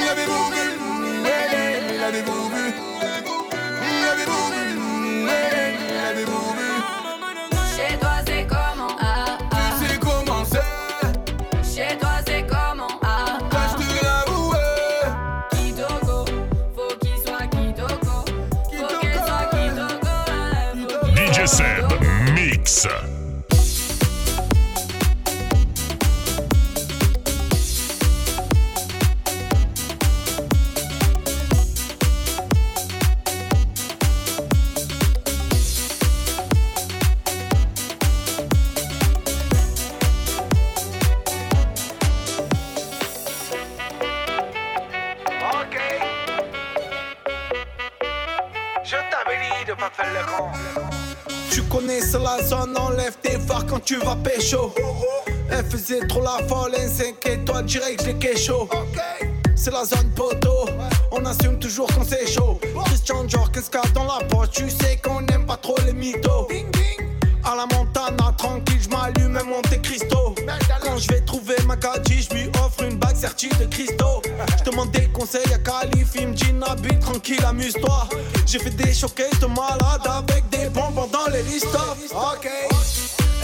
L'avez-vous 0.06 0.44
vu? 0.52 0.66
Mélène, 1.24 1.88
l'avez-vous 2.00 2.48
vu? 2.54 2.64
L'avez-vous 4.04 4.44
vu? 4.52 4.57
Tu 51.50 51.62
connais 51.62 52.00
c'est 52.00 52.18
la 52.18 52.42
zone, 52.42 52.76
enlève 52.76 53.16
tes 53.22 53.38
phares 53.38 53.66
quand 53.66 53.80
tu 53.84 53.96
vas 53.98 54.16
pécho. 54.16 54.74
Elle 55.50 55.64
faisait 55.64 56.06
trop 56.06 56.22
la 56.22 56.38
folle, 56.46 56.72
elle 56.78 56.88
s'inquiète, 56.88 57.44
toi 57.44 57.62
direct 57.62 58.06
les 58.06 58.14
quechos. 58.14 58.68
C'est 59.54 59.72
la 59.72 59.84
zone 59.84 60.10
poteau, 60.14 60.68
on 61.10 61.24
assume 61.26 61.58
toujours 61.58 61.88
qu'on 61.88 62.04
c'est 62.04 62.26
chaud. 62.26 62.60
Christian 62.86 63.24
Dior, 63.24 63.50
qu'est-ce 63.50 63.70
dans 63.92 64.04
la 64.04 64.24
poche? 64.26 64.50
Tu 64.52 64.70
sais 64.70 64.96
qu'on 65.02 65.20
n'aime 65.22 65.46
pas 65.46 65.56
trop 65.56 65.76
les 65.84 65.92
mythos. 65.92 66.48
À 67.44 67.56
la 67.56 67.66
montagne, 67.74 68.16
tranquille, 68.36 68.80
je 68.80 68.88
m'allume 68.88 69.38
et 69.38 69.44
monte 69.44 69.82
cristaux. 69.82 70.34
Quand 70.82 70.96
je 70.98 71.08
vais 71.08 71.20
trouver 71.22 71.56
ma 71.66 71.76
gadji, 71.76 72.22
je 72.30 72.48
offre 72.60 72.67
serti 73.18 73.48
de 73.48 73.64
cristaux. 73.64 74.22
Je 74.58 74.70
demande 74.70 74.90
des 74.92 75.08
conseils 75.08 75.52
à 75.52 75.58
Calif, 75.58 76.08
il 76.14 76.28
me 76.28 76.34
dit 76.34 76.98
tranquille, 77.00 77.44
amuse-toi. 77.44 78.08
J'ai 78.46 78.60
fait 78.60 78.70
des 78.70 78.94
showcases 78.94 79.40
de 79.40 79.46
malade 79.46 80.06
avec 80.06 80.48
des 80.50 80.68
bombes 80.68 80.94
pendant 80.94 81.26
les 81.32 81.42
listos. 81.42 81.96
Ok. 82.12 82.48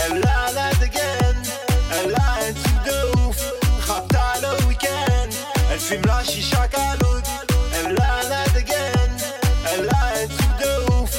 Elle 0.04 0.22
a 0.22 0.52
la 0.52 0.70
dégaine, 0.74 1.42
elle 1.92 2.14
a 2.14 2.34
un 2.46 2.52
truc 2.52 2.78
de 2.86 3.18
ouf. 3.18 3.36
Rapta 3.88 4.34
le 4.42 4.66
week-end, 4.68 5.28
elle 5.72 5.80
fume 5.80 6.02
la 6.06 6.22
chicha 6.22 6.68
caloute. 6.68 7.24
Elle 7.72 7.96
a 7.98 8.28
la 8.28 8.44
dégaine, 8.52 9.16
elle 9.72 9.88
a 9.88 10.22
un 10.22 10.26
truc 10.26 10.52
de 10.62 10.92
ouf. 10.92 11.10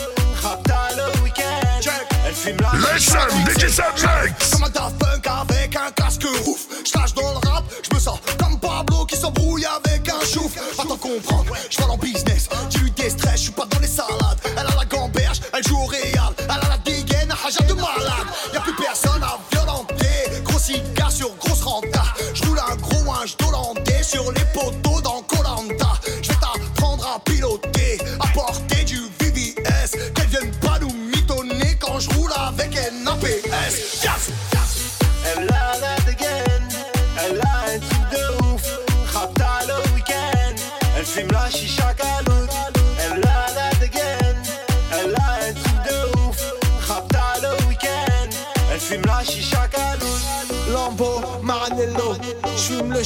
Rapta 0.42 0.88
le 0.96 1.22
week-end, 1.24 1.92
elle 2.26 2.34
fume 2.34 2.58
la 2.62 2.98
chicha 2.98 3.20
caloute. 3.22 3.46
Listen, 3.46 3.46
DJ 3.48 3.70
Subject! 3.70 4.52
Comme 4.52 4.64
un 4.64 5.42
avec 5.42 5.76
un 5.76 5.92
casque 5.92 6.26
ouf? 6.48 6.68
Je 6.86 6.92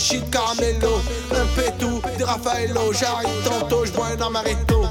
shit 0.09 0.31
caramello, 0.31 1.01
un 1.31 1.45
pétou, 1.55 2.01
des 2.17 2.23
Raffaello, 2.23 2.91
j'arrive 2.93 3.29
tantôt, 3.43 3.85
j'bois 3.85 4.07
un 4.07 4.21
amaretto, 4.21 4.85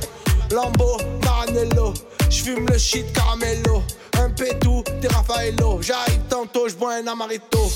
Lambo, 0.52 0.96
Maranello, 1.24 1.92
j'fume 2.30 2.68
le 2.68 2.78
shit 2.78 3.12
caramello, 3.12 3.82
un 4.16 4.30
pétou, 4.30 4.84
des 5.00 5.08
Raffaello, 5.08 5.80
j'arrive 5.82 6.20
tantôt, 6.28 6.68
j'bois 6.68 6.94
un 7.02 7.06
amaretto. 7.08 7.72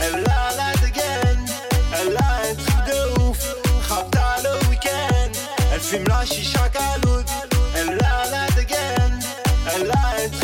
Elle 0.00 0.24
a 0.24 0.56
la 0.56 0.72
dégaine, 0.80 1.46
elle 1.98 2.16
a 2.16 2.48
un 2.48 2.54
truc 2.54 2.80
de 2.86 3.22
ouf, 3.22 3.38
rapta 3.88 4.36
le 4.44 4.68
week-end, 4.68 5.32
elle 5.72 5.80
fume 5.80 6.06
la 6.06 6.24
chicha 6.24 6.68
caloute, 6.68 7.26
elle 7.76 7.98
a 8.04 8.30
la 8.30 8.46
dégaine, 8.54 9.18
elle 9.74 9.90
a 9.90 10.24
un 10.24 10.28
truc 10.28 10.43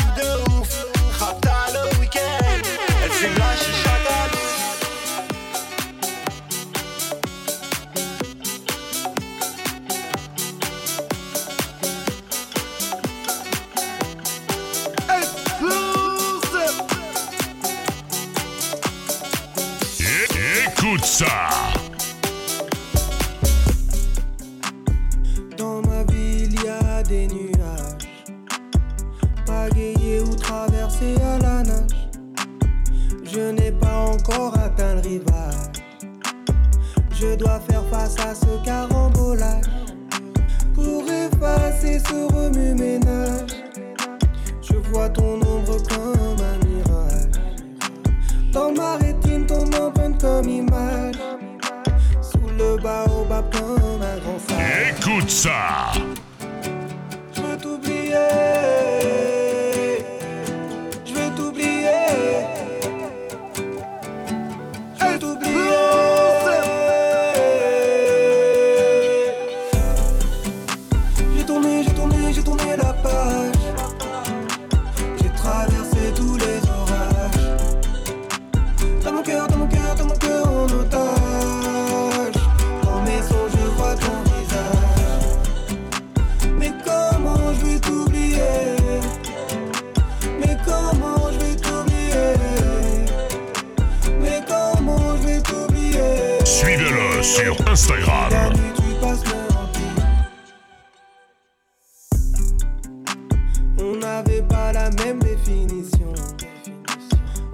ce 38.35 38.65
carambolage. 38.65 39.65
Pour 40.75 41.05
effacer 41.05 41.99
ce 41.99 42.33
remue-ménage. 42.33 43.51
Je 44.63 44.75
vois 44.91 45.09
ton 45.09 45.35
ombre 45.35 45.77
comme 45.89 46.37
un 46.41 46.59
mirage. 46.67 47.41
Dans 48.53 48.73
ma 48.73 48.97
rétine, 48.97 49.47
ton 49.47 49.65
empreinte 49.73 50.21
comme 50.21 50.49
image. 50.49 51.17
Sous 52.21 52.49
le 52.59 52.77
baobab 52.77 53.45
comme 53.53 54.03
un 54.03 54.19
grand 54.19 54.39
sage. 54.47 54.95
Écoute 54.99 55.31
ça. 55.31 55.93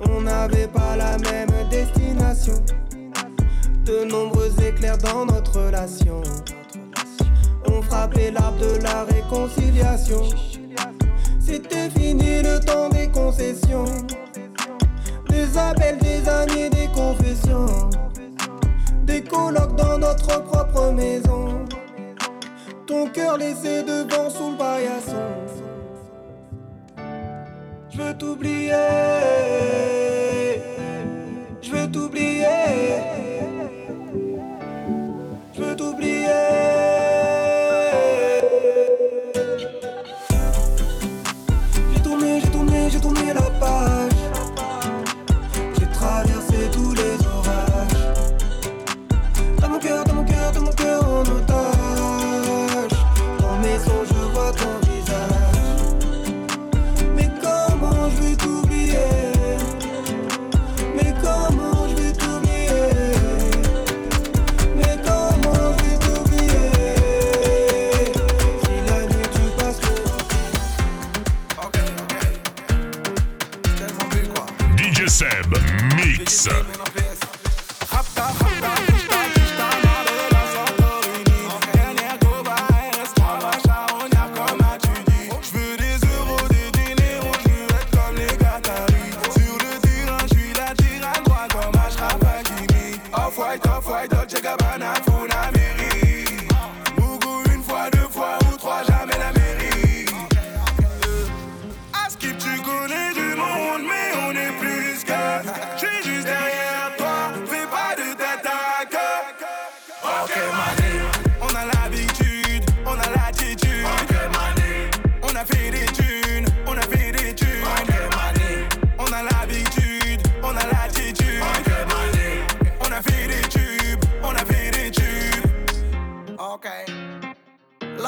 On 0.09 0.21
n'avait 0.21 0.69
pas 0.69 0.97
la 0.97 1.17
même 1.19 1.51
destination. 1.71 2.55
De 3.85 4.05
nombreux 4.05 4.51
éclairs 4.63 4.99
dans 4.99 5.25
notre 5.25 5.61
relation. 5.61 6.21
On 7.67 7.81
frappait 7.83 8.31
l'arbre 8.31 8.59
de 8.59 8.83
la 8.83 9.05
réconciliation. 9.05 10.23
C'était 11.39 11.91
fini 11.91 12.43
le 12.43 12.61
temps 12.61 12.89
des 12.89 13.09
concessions. 13.09 13.85
Des 15.29 15.57
appels, 15.57 15.99
des 15.99 16.29
années, 16.29 16.71
des 16.71 16.89
confessions. 16.89 17.91
Des 19.05 19.23
colloques 19.23 19.77
dans 19.77 19.99
notre 19.99 20.43
propre 20.43 20.93
maison. 20.93 21.65
Ton 22.87 23.09
cœur 23.09 23.39
laissé 23.39 23.83
devant 23.83 24.29
sous 24.31 24.51
le 24.51 24.57
paillasson. 24.57 25.66
Je 27.97 28.03
veux 28.03 28.19
t'oublier. 28.19 28.73
Je 31.63 31.71
veux 31.71 31.91
t'oublier. 31.91 33.16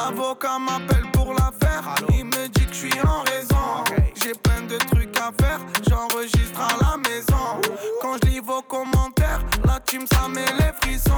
L'avocat 0.09 0.59
m'appelle 0.59 1.05
pour 1.13 1.35
l'affaire. 1.35 1.85
Il 2.15 2.25
me 2.25 2.49
dit 2.49 2.65
que 2.65 2.73
je 2.73 2.79
suis 2.79 3.01
en 3.03 3.23
raison. 3.25 3.85
J'ai 4.23 4.33
plein 4.33 4.63
de 4.63 4.79
trucs 4.79 5.15
à 5.19 5.31
faire. 5.39 5.61
J'enregistre 5.87 6.59
à 6.59 6.83
la 6.83 6.97
maison. 6.97 7.61
Quand 8.01 8.15
je 8.23 8.31
lis 8.31 8.41
vos 8.41 8.63
commentaires, 8.63 9.41
la 9.67 9.79
team 9.81 10.07
ça 10.11 10.27
met 10.29 10.47
les 10.59 10.73
frissons. 10.81 11.13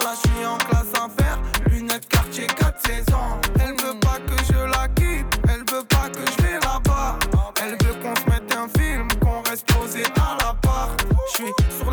Là 0.00 0.14
je 0.14 0.30
suis 0.30 0.46
en 0.46 0.56
classe 0.56 0.92
à 0.94 1.08
faire. 1.22 1.38
Lunettes 1.66 2.08
quartier 2.08 2.46
4 2.46 2.80
saisons. 2.86 3.38
Elle 3.60 3.76
veut 3.82 4.00
pas 4.00 4.18
que 4.26 4.44
je 4.50 4.58
la 4.58 4.88
quitte. 4.88 5.38
Elle 5.50 5.64
veut 5.70 5.84
pas 5.84 6.08
que 6.08 6.24
je 6.24 6.42
vais 6.42 6.58
là-bas. 6.60 7.18
Elle 7.62 7.76
veut 7.84 7.94
qu'on 8.02 8.16
se 8.16 8.30
mette 8.30 8.56
un 8.56 8.66
film. 8.80 9.08
Qu'on 9.20 9.42
reste 9.42 9.70
posé 9.74 10.04
à 10.16 10.42
la 10.42 10.54
part. 10.54 10.88
Je 11.28 11.42
suis 11.42 11.52
sur 11.78 11.90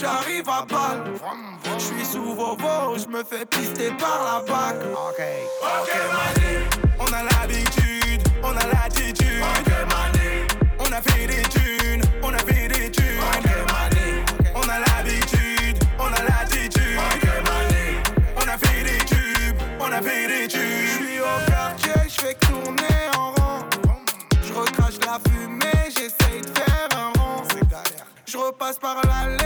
j'arrive 0.00 0.48
à 0.48 0.64
balle. 0.64 1.12
Je 1.78 1.84
suis 1.84 2.04
sous 2.04 2.34
vos. 2.34 2.56
Je 2.96 3.06
me 3.08 3.22
fais 3.24 3.44
pister 3.46 3.90
par 3.98 4.20
la 4.24 4.40
bac. 4.52 4.76
Ok. 4.92 5.20
Ok, 5.62 5.90
mané, 6.12 6.66
on 6.98 7.12
a 7.12 7.22
l'habitude, 7.22 8.22
on 8.42 8.50
a 8.56 8.66
l'attitude. 8.66 9.42
Ok, 9.42 9.68
mané, 9.92 10.46
on 10.78 10.92
a 10.92 11.00
fait 11.02 11.26
des 11.26 11.42
thunes, 11.48 12.02
on 12.22 12.32
a 12.32 12.38
fait 12.38 12.68
des 12.68 12.90
thunes. 12.90 13.20
Ok, 13.34 13.46
mané, 13.72 14.24
on 14.54 14.68
a 14.68 14.78
l'habitude, 14.78 15.78
on 15.98 16.06
a 16.06 16.22
l'attitude. 16.24 16.98
Ok, 16.98 17.24
mané, 17.44 18.02
on 18.36 18.48
a 18.48 18.58
fait 18.58 18.82
des 18.82 19.04
tubes, 19.04 19.56
on 19.80 19.92
a 19.92 20.02
fait 20.02 20.26
des 20.28 20.42
Je 20.44 20.56
tubes. 20.56 21.06
suis 21.06 21.20
au 21.20 21.50
quartier, 21.50 21.92
je 22.08 22.20
fais 22.20 22.34
que 22.34 22.46
tourner 22.46 22.98
en 23.16 23.30
rond. 23.32 23.64
Je 24.42 24.52
recrache 24.52 24.98
la 25.06 25.18
fumée, 25.30 25.88
j'essaye 25.88 26.40
de 26.42 26.58
faire 26.58 26.88
un 26.96 27.18
rond. 27.20 27.42
Je 28.26 28.36
repasse 28.38 28.78
par 28.78 28.96
l'allée, 29.06 29.39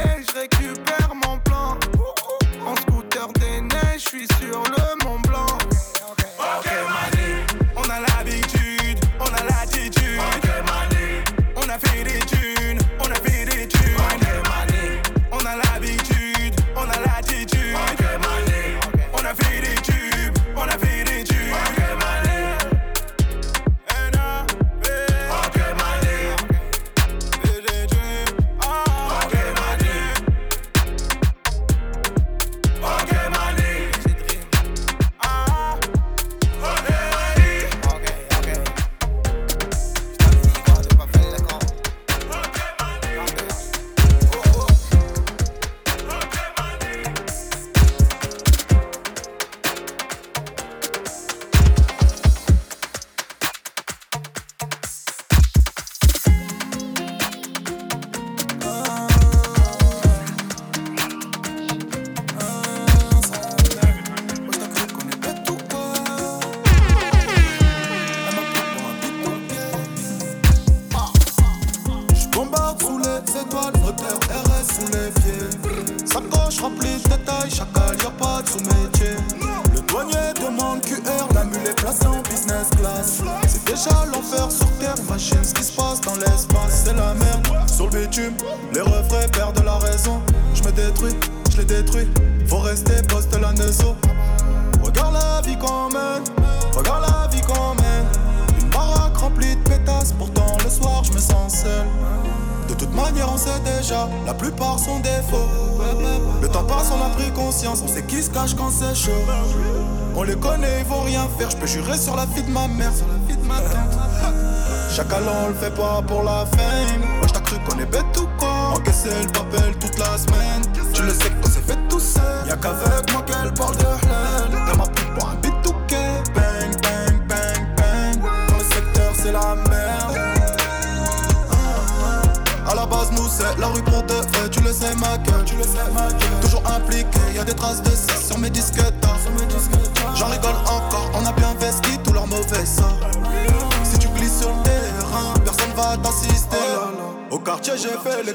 Je 4.04 4.18
suis 4.18 4.26
sur 4.40 4.62
le 4.62 5.04
Mont 5.04 5.18
Blanc. 5.20 5.53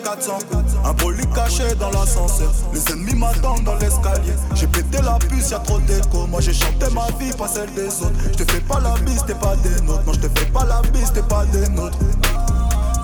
400 0.03 0.37
coups. 0.49 0.73
Un 0.85 0.93
poli 0.93 1.25
caché 1.35 1.75
dans 1.75 1.89
l'ascenseur. 1.91 2.51
Les 2.73 2.81
ennemis 2.91 3.15
m'attendent 3.15 3.63
dans 3.63 3.75
l'escalier. 3.75 4.33
J'ai 4.55 4.67
pété 4.67 5.01
la 5.01 5.17
puce, 5.19 5.51
y'a 5.51 5.59
trop 5.59 5.79
d'écho. 5.79 6.27
Moi, 6.27 6.41
j'ai 6.41 6.53
chanté 6.53 6.87
ma 6.93 7.07
vie, 7.19 7.31
pas 7.37 7.47
celle 7.47 7.73
des 7.73 7.87
autres. 8.01 8.13
Je 8.31 8.43
te 8.43 8.51
fais 8.51 8.61
pas 8.61 8.79
la 8.79 8.93
bise, 9.05 9.23
t'es 9.25 9.35
pas 9.35 9.55
des 9.57 9.81
nôtres. 9.81 10.03
Non, 10.05 10.13
je 10.13 10.19
te 10.19 10.39
fais 10.39 10.45
pas 10.47 10.65
la 10.65 10.81
bise, 10.91 11.11
t'es 11.13 11.21
pas 11.23 11.45
des 11.45 11.67
nôtres. 11.69 11.97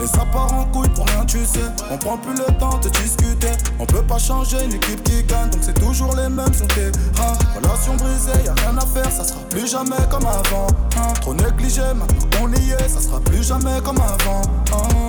Et 0.03 0.07
ça 0.07 0.25
part 0.33 0.51
en 0.53 0.65
couille 0.65 0.89
pour 0.89 1.05
rien, 1.07 1.25
tu 1.25 1.39
sais. 1.45 1.59
On 1.89 1.97
prend 1.97 2.17
plus 2.17 2.33
le 2.33 2.45
temps 2.59 2.77
de 2.79 2.89
discuter. 2.89 3.51
On 3.79 3.85
peut 3.85 4.01
pas 4.03 4.17
changer 4.17 4.57
une 4.65 4.73
équipe 4.73 5.01
qui 5.03 5.23
gagne, 5.23 5.49
donc 5.49 5.61
c'est 5.61 5.73
toujours 5.79 6.13
les 6.17 6.27
mêmes 6.27 6.53
sur 6.53 6.67
terrain. 6.67 7.33
Relation 7.55 7.95
brisée, 7.95 8.43
y 8.43 8.49
a 8.49 8.53
rien 8.55 8.77
à 8.77 8.85
faire, 8.85 9.09
ça 9.09 9.23
sera 9.23 9.39
plus 9.49 9.71
jamais 9.71 9.95
comme 10.11 10.25
avant. 10.25 10.67
hein. 10.97 11.13
Trop 11.21 11.33
négligé, 11.33 11.81
maintenant 11.95 12.27
qu'on 12.37 12.51
y 12.51 12.71
est, 12.71 12.89
ça 12.89 12.99
sera 13.01 13.21
plus 13.21 13.41
jamais 13.41 13.79
comme 13.85 13.97
avant. 13.97 14.41
hein. 14.73 15.04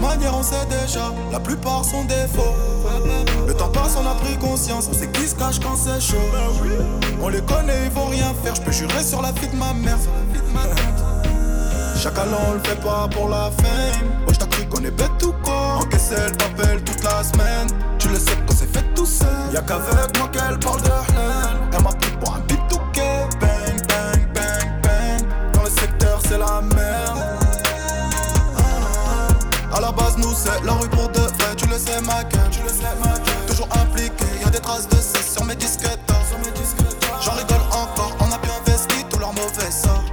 Manière, 0.00 0.34
on 0.36 0.42
sait 0.42 0.66
déjà, 0.68 1.12
la 1.30 1.38
plupart 1.38 1.84
sont 1.84 2.06
faux. 2.34 2.54
Le 3.46 3.54
temps 3.54 3.68
passe, 3.68 3.96
on 3.96 4.06
a 4.06 4.14
pris 4.14 4.36
conscience, 4.38 4.88
on 4.90 4.94
sait 4.94 5.08
qui 5.08 5.26
se 5.26 5.34
cache 5.34 5.60
quand 5.60 5.76
c'est 5.76 6.00
chaud. 6.00 6.16
On 7.22 7.28
les 7.28 7.42
connaît, 7.42 7.84
ils 7.84 7.90
vont 7.90 8.06
rien 8.06 8.32
faire, 8.42 8.54
je 8.54 8.62
peux 8.62 8.72
jurer 8.72 9.02
sur 9.02 9.20
la 9.22 9.32
vie 9.32 9.48
de 9.48 9.56
ma 9.56 9.72
mère. 9.74 9.98
Chaque 11.96 12.16
allant, 12.16 12.40
on 12.48 12.54
le 12.54 12.60
fait 12.60 12.80
pas 12.80 13.08
pour 13.10 13.28
la 13.28 13.50
fame. 13.50 14.08
Moi, 14.24 14.32
j't'ai 14.32 14.48
cru 14.48 14.66
qu'on 14.66 14.82
est 14.84 14.90
bête 14.90 15.22
ou 15.22 15.34
quoi? 15.42 15.80
Encaisser 15.82 16.30
le 16.30 16.36
papel 16.36 16.82
toute 16.82 17.04
la 17.04 17.22
semaine. 17.22 17.68
Tu 17.98 18.08
le 18.08 18.18
sais 18.18 18.38
quand 18.46 18.54
c'est 18.58 18.72
fait 18.74 18.94
tout 18.94 19.04
seul. 19.04 19.28
Y'a 19.52 19.60
qu'avec 19.60 20.18
moi 20.18 20.28
qu'elle 20.32 20.58
parle 20.58 20.80
de 20.80 20.88
c'est 30.42 30.64
la 30.64 30.72
rue 30.72 30.88
pour 30.88 31.08
de 31.08 31.20
vrai. 31.20 31.56
Tu 31.56 31.66
le 31.66 31.78
sais, 31.78 32.00
ma 32.02 32.24
gueule. 32.24 32.50
Tu 32.50 32.62
le 32.62 32.68
sais, 32.68 32.94
ma 33.00 33.12
gueule. 33.18 33.46
Toujours 33.46 33.68
impliqué, 33.82 34.24
y'a 34.42 34.50
des 34.50 34.60
traces 34.60 34.88
de 34.88 34.96
cesse 34.96 35.32
sur 35.34 35.44
mes 35.44 35.56
disquettes. 35.56 35.98
J'en 37.22 37.32
rigole 37.32 37.60
encore, 37.70 38.16
on 38.20 38.32
a 38.32 38.38
bien 38.38 38.54
vesti 38.64 39.04
tout 39.10 39.18
leur 39.18 39.32
mauvais 39.34 39.70
sort. 39.70 40.09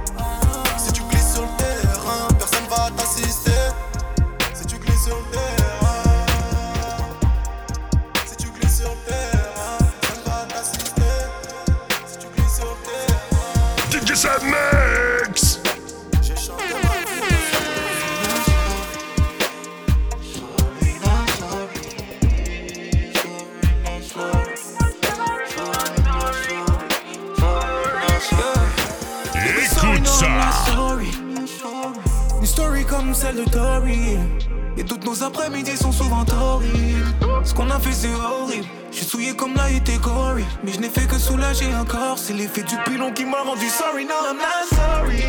A 37.78 37.80
fait, 37.80 37.92
c'est 37.92 38.12
horrible. 38.12 38.66
Je 38.90 38.96
suis 38.96 39.06
souillé 39.06 39.36
comme 39.36 39.54
l'a 39.54 39.68
Corey. 40.02 40.42
Mais 40.64 40.72
je 40.72 40.80
n'ai 40.80 40.88
fait 40.88 41.06
que 41.06 41.16
soulager 41.16 41.72
encore. 41.76 42.18
C'est 42.18 42.32
l'effet 42.32 42.64
du 42.64 42.74
pilon 42.84 43.12
qui 43.12 43.24
m'a 43.24 43.42
rendu 43.42 43.68
sorry. 43.68 44.04
Now 44.04 44.14
I'm 44.28 44.36
not 44.36 44.66
sorry. 44.74 45.22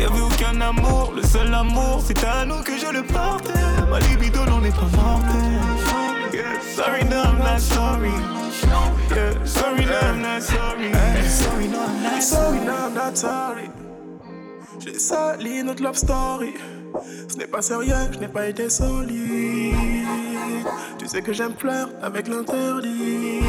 Y'avait 0.00 0.20
aucun 0.20 0.60
amour. 0.60 1.12
Le 1.14 1.22
seul 1.22 1.54
amour, 1.54 2.02
c'est 2.04 2.24
à 2.24 2.44
nous 2.44 2.60
que 2.64 2.76
je 2.76 2.90
le 2.92 3.04
portais. 3.04 3.52
Ma 3.88 4.00
libido 4.00 4.44
n'en 4.46 4.64
est 4.64 4.74
pas 4.74 4.90
morte. 4.96 5.26
Sorry, 6.74 7.04
no, 7.04 7.22
I'm 7.22 7.38
not 7.38 7.60
sorry. 7.60 8.10
Sorry, 9.44 9.84
no, 9.86 9.92
I'm 9.92 10.20
not 10.20 10.42
sorry. 10.42 10.92
Sorry, 11.28 11.68
no, 11.68 11.78
I'm 11.78 12.02
not 12.02 12.20
Sorry, 12.20 12.58
no, 12.58 12.72
I'm 12.72 12.94
not 12.94 13.16
sorry. 13.16 13.70
J'ai 14.80 14.98
sali 14.98 15.62
notre 15.62 15.84
love 15.84 15.96
story. 15.96 16.54
Ce 17.28 17.36
n'est 17.36 17.46
pas 17.46 17.62
sérieux, 17.62 17.94
je 18.12 18.18
n'ai 18.18 18.28
pas 18.28 18.48
été 18.48 18.68
solide. 18.70 19.74
Tu 20.98 21.06
sais 21.06 21.22
que 21.22 21.32
j'aime 21.32 21.54
fleur 21.56 21.88
avec 22.02 22.28
l'interdit. 22.28 23.40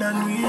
La 0.00 0.12
nuit, 0.12 0.44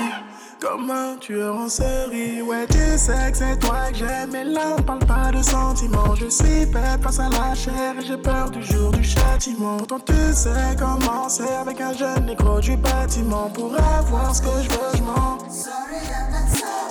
comme 0.60 0.92
un 0.92 1.18
tueur 1.18 1.56
en 1.56 1.70
série? 1.70 2.42
Ouais, 2.42 2.68
tu 2.68 2.98
sais 2.98 3.32
que 3.32 3.38
c'est 3.38 3.58
toi 3.60 3.90
que 3.90 3.98
j'aime. 3.98 4.30
Mais 4.32 4.44
là, 4.44 4.76
on 4.78 4.82
parle 4.82 5.06
pas 5.06 5.32
de 5.32 5.42
sentiments. 5.42 6.16
Je 6.16 6.28
suis 6.28 6.66
bête 6.66 7.02
face 7.02 7.20
à 7.20 7.30
la 7.30 7.56
chair. 7.56 7.96
Et 8.00 8.06
j'ai 8.06 8.18
peur 8.18 8.52
du 8.52 8.62
jour 8.64 8.92
du 8.92 9.04
châtiment. 9.04 9.78
Pourtant, 9.78 10.00
tu 10.00 10.14
sais 10.34 10.76
comment 10.78 11.30
c'est 11.30 11.56
avec 11.56 11.82
un 11.82 11.94
jeune 11.94 12.26
négro 12.26 12.60
du 12.60 12.76
bâtiment. 12.78 13.50
Pour 13.50 13.74
avoir 13.74 14.36
ce 14.36 14.42
que 14.42 14.64
je 14.64 14.70
veux, 14.70 14.98
je 14.98 15.04
mens. 15.04 15.38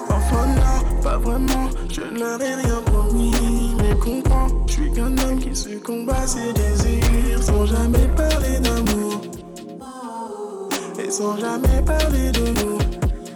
Parfois 0.09 0.47
non, 0.47 1.01
pas 1.03 1.19
vraiment, 1.19 1.71
je 1.91 2.01
rien 2.01 2.81
promis 2.87 3.58
je 4.67 4.73
suis 4.73 4.93
qu'un 4.93 5.17
homme 5.19 5.39
qui 5.39 5.55
succombe 5.55 6.11
à 6.11 6.27
ses 6.27 6.53
désirs 6.53 7.43
Sans 7.43 7.67
jamais 7.67 8.09
parler 8.17 8.59
d'amour 8.61 9.21
Et 10.99 11.11
sans 11.11 11.37
jamais 11.37 11.83
parler 11.85 12.31
de 12.33 12.49
nous 12.61 12.79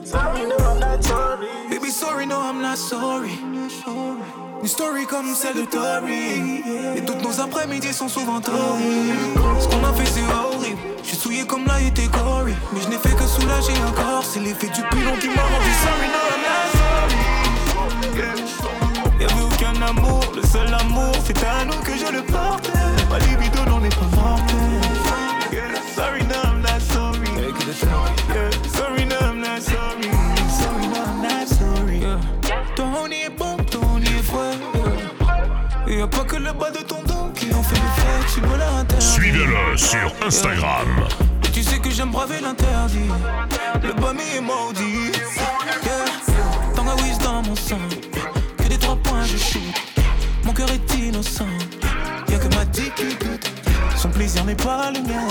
Sorry, 0.05 0.43
no, 0.47 0.57
I'm 0.57 0.81
not 0.81 1.03
sorry 1.03 1.49
Baby, 1.71 1.91
sorry, 1.91 2.27
no, 2.27 2.37
I'm 2.41 2.61
not 2.61 2.77
sorry. 2.77 3.39
Une 4.63 4.69
story 4.69 5.07
comme 5.07 5.35
celle 5.35 5.57
de 5.57 5.65
Tori. 5.65 6.63
Et 6.97 7.05
toutes 7.05 7.23
nos 7.23 7.41
après-midi 7.41 7.93
sont 7.93 8.09
souvent 8.09 8.37
horribles. 8.37 9.41
Ce 9.59 9.67
qu'on 9.69 9.85
a 9.85 9.93
fait, 9.95 10.07
c'est 10.07 10.23
horrible. 10.23 10.79
Je 11.03 11.09
suis 11.09 11.17
souillé 11.17 11.47
comme 11.47 11.65
l'a 11.67 11.81
été 11.81 12.07
Corey. 12.09 12.53
Mais 12.73 12.81
je 12.83 12.89
n'ai 12.89 12.99
fait 12.99 13.17
que 13.17 13.27
soulager 13.27 13.73
encore. 13.89 14.23
C'est 14.23 14.41
l'effet 14.41 14.69
du 14.69 14.83
pilon 14.91 15.17
qui 15.21 15.29
m'a 15.29 15.43
rendu 15.43 15.73
sorry, 15.83 16.09
no, 16.09 16.21
I'm 16.31 16.43
not 16.43 16.69
sorry. 16.79 17.13
Y'avait 19.23 19.43
aucun 19.43 19.81
amour. 19.83 20.21
Le 20.35 20.43
seul 20.43 20.75
amour, 20.75 21.15
c'est 21.25 21.39
à 21.45 21.65
nous 21.65 21.79
que 21.85 21.93
je 21.97 22.13
le 22.13 22.23
portais. 22.23 22.73
Ma 23.09 23.21
libido 23.21 23.65
n'en 23.71 23.81
est 23.85 23.95
pas 23.95 24.17
morte. 24.17 24.53
Yeah. 25.53 25.63
Sorry, 25.95 26.25
no, 26.25 26.35
I'm 26.43 26.61
not 26.61 26.81
sorry. 26.81 27.29
Yeah. 27.39 28.51
Sorry, 28.75 29.05
no, 29.07 29.17
I'm 29.21 29.41
not 29.41 29.63
sorry. 29.63 30.11
Sorry, 30.59 30.87
no, 30.89 31.05
I'm 31.07 31.23
not 31.23 31.47
sorry. 31.47 31.99
Yeah. 32.01 32.19
Ton 32.75 33.07
est 33.13 33.31
bon, 33.39 33.59
ton 33.71 33.99
est 33.99 34.23
vrai. 34.23 34.57
Yeah. 35.87 35.99
Y'a 35.99 36.07
pas 36.09 36.25
que 36.25 36.37
le 36.37 36.53
bas 36.53 36.73
de 36.73 36.83
ton 36.83 37.03
dos 37.07 37.31
qui 37.33 37.55
en 37.55 37.63
fait 37.63 37.77
l'effet. 37.77 38.35
Tu 38.35 38.41
me 38.41 38.57
l'as 38.57 38.81
interdit. 38.81 39.07
Suivez-le 39.07 39.77
sur 39.77 40.13
Instagram. 40.27 41.07
Et 41.45 41.51
tu 41.53 41.63
sais 41.63 41.79
que 41.79 41.91
j'aime 41.91 42.11
braver 42.11 42.41
l'interdit. 42.41 43.11
Le 43.85 43.93
bami 43.93 44.25
est 44.37 44.41
maudit. 44.41 45.13
Yeah. 45.85 46.75
Tangawiz 46.75 47.19
dans 47.19 47.43
mon 47.43 47.55
sang 47.55 47.79
cœur 50.63 50.75
est 50.75 50.99
innocent. 50.99 51.47
Y'a 52.29 52.39
que 52.39 52.55
ma 52.55 52.65
dit 52.67 52.91
qui 52.97 53.15
doute. 53.17 53.51
Son 53.97 54.09
plaisir 54.09 54.45
n'est 54.45 54.55
pas 54.55 54.91
le 54.93 55.01
mien. 55.01 55.29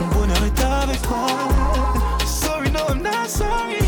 Mon 0.00 0.06
bonheur 0.06 0.42
est 0.44 0.64
avec 0.64 1.08
moi. 1.08 1.26
Sorry, 2.26 2.70
no, 2.70 2.80
I'm 2.88 3.02
not 3.02 3.28
sorry. 3.28 3.78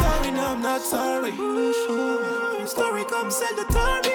Sorry, 0.00 0.30
no, 0.32 0.42
I'm 0.52 0.62
not 0.62 0.80
sorry. 0.80 1.32
Une 2.60 2.66
story 2.66 3.04
comme 3.08 3.30
celle 3.30 3.56
de 3.56 3.72
Tori. 3.72 4.10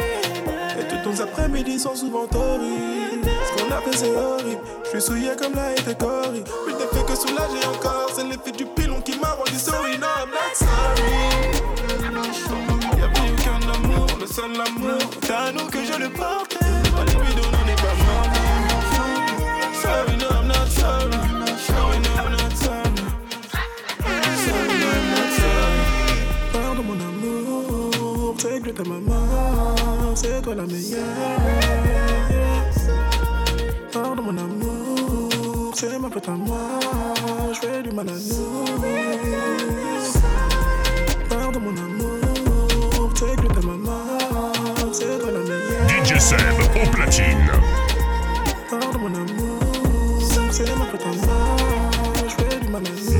Et 0.80 0.88
toutes 0.88 1.06
nos 1.06 1.22
après-midi 1.22 1.80
sont 1.80 1.96
souvent 1.96 2.28
torrides. 2.28 3.30
Ce 3.46 3.64
qu'on 3.64 3.72
a 3.72 3.82
fait, 3.82 3.98
c'est 3.98 4.16
horrible. 4.16 4.62
Je 4.86 4.89
suis 4.89 5.02
souillé 5.02 5.32
comme 5.39 5.56
la 5.56 5.72
été 5.74 5.96
Cory. 5.96 6.44
Plus 6.66 6.74
fait 6.74 7.06
que 7.06 7.16
soulager 7.16 7.66
encore. 7.68 8.10
C'est 8.14 8.24
l'effet 8.26 8.52
du 8.52 8.66
pilon 8.66 9.02
qui 9.02 9.18
m'a 9.20 9.32
rendu 9.32 9.58
sorry, 9.58 9.98
no, 9.98 10.08
I'm 10.08 10.30
not 10.30 10.54
sorry 10.54 11.30
seul 14.32 14.51
l'amour. 14.53 14.97
T'as 15.27 15.51
nous 15.51 15.67
que 15.67 15.84
je 15.84 15.99
le 15.99 16.09
porte. 16.09 16.57
But 16.95 17.09
if 17.09 17.15
we 17.15 17.36
don't, 17.36 17.53
on 17.59 17.65
n'est 17.65 17.75
pas 17.75 17.95
mort. 18.01 18.29
Sorry, 19.84 20.15
no, 20.21 20.27
I'm 20.29 20.47
not 20.47 20.67
sorry. 20.69 21.19
Sorry, 21.67 21.97
no, 22.05 22.11
I'm 22.21 22.32
not 22.32 22.53
sorry. 22.55 23.01
Sorry, 24.45 24.73
no, 24.82 24.88
I'm 24.95 25.05
not 25.15 25.29
sorry. 25.41 25.82
Pardon, 26.53 26.84
mon 26.84 26.99
amour. 27.09 28.36
C'est 28.38 28.59
que 28.61 28.69
t'es 28.71 28.88
ma 28.89 28.99
main. 28.99 30.15
C'est 30.15 30.41
toi 30.41 30.55
la 30.55 30.63
meilleure. 30.63 30.99
Pardon, 33.91 34.21
mon 34.23 34.38
amour. 34.38 35.73
C'est 35.75 35.99
ma 35.99 36.09
pote 36.09 36.29
à 36.29 36.32
moi. 36.32 36.79
Je 37.53 37.59
fais 37.59 37.84
du 37.84 37.91
mal 37.91 38.07
à 38.07 38.13
nous. 38.13 38.65
Pardon, 41.29 41.59
mon 41.59 41.75
amour. 41.86 43.09
C'est 43.15 43.36
que 43.36 43.47
t'es 43.53 43.65
ma 43.65 43.73
main. 43.73 44.11
DJ 44.92 46.20
Seb 46.20 46.38
au 46.76 46.89
platine. 46.89 47.50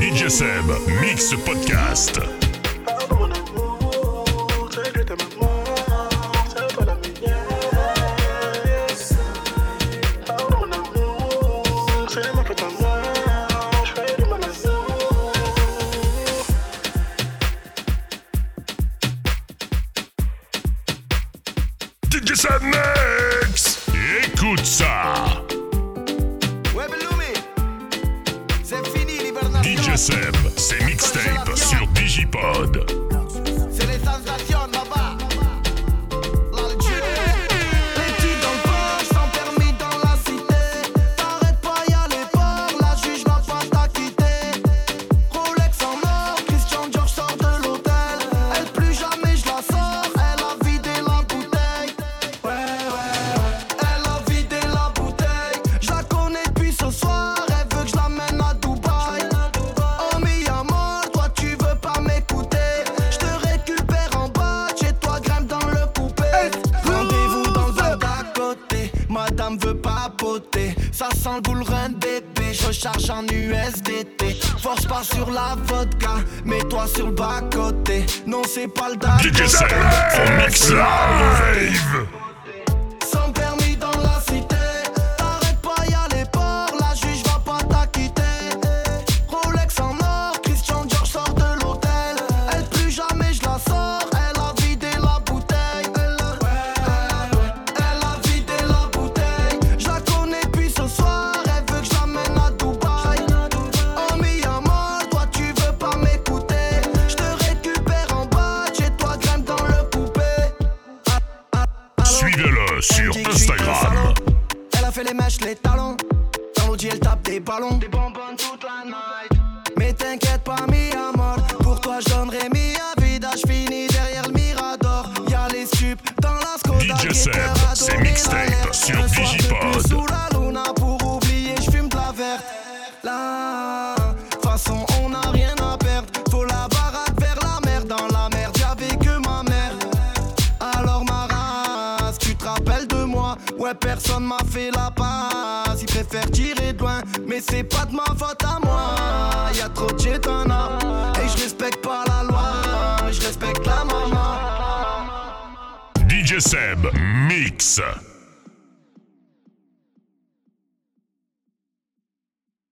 DJ 0.02 0.28
Seb, 0.28 0.70
mix 1.02 1.34
podcast. 1.46 2.41
pas 75.02 75.16
sur 75.16 75.32
la 75.32 75.56
vodka, 75.66 76.16
mets-toi 76.45 76.88
sur 76.88 77.08
le 77.08 77.12
bas-côté. 77.14 78.06
Non, 78.28 78.41
c'est 78.45 78.68
pas 78.68 78.89
le 78.89 78.97
date. 78.97 79.24
Mix 80.38 80.70
Live! 80.70 82.01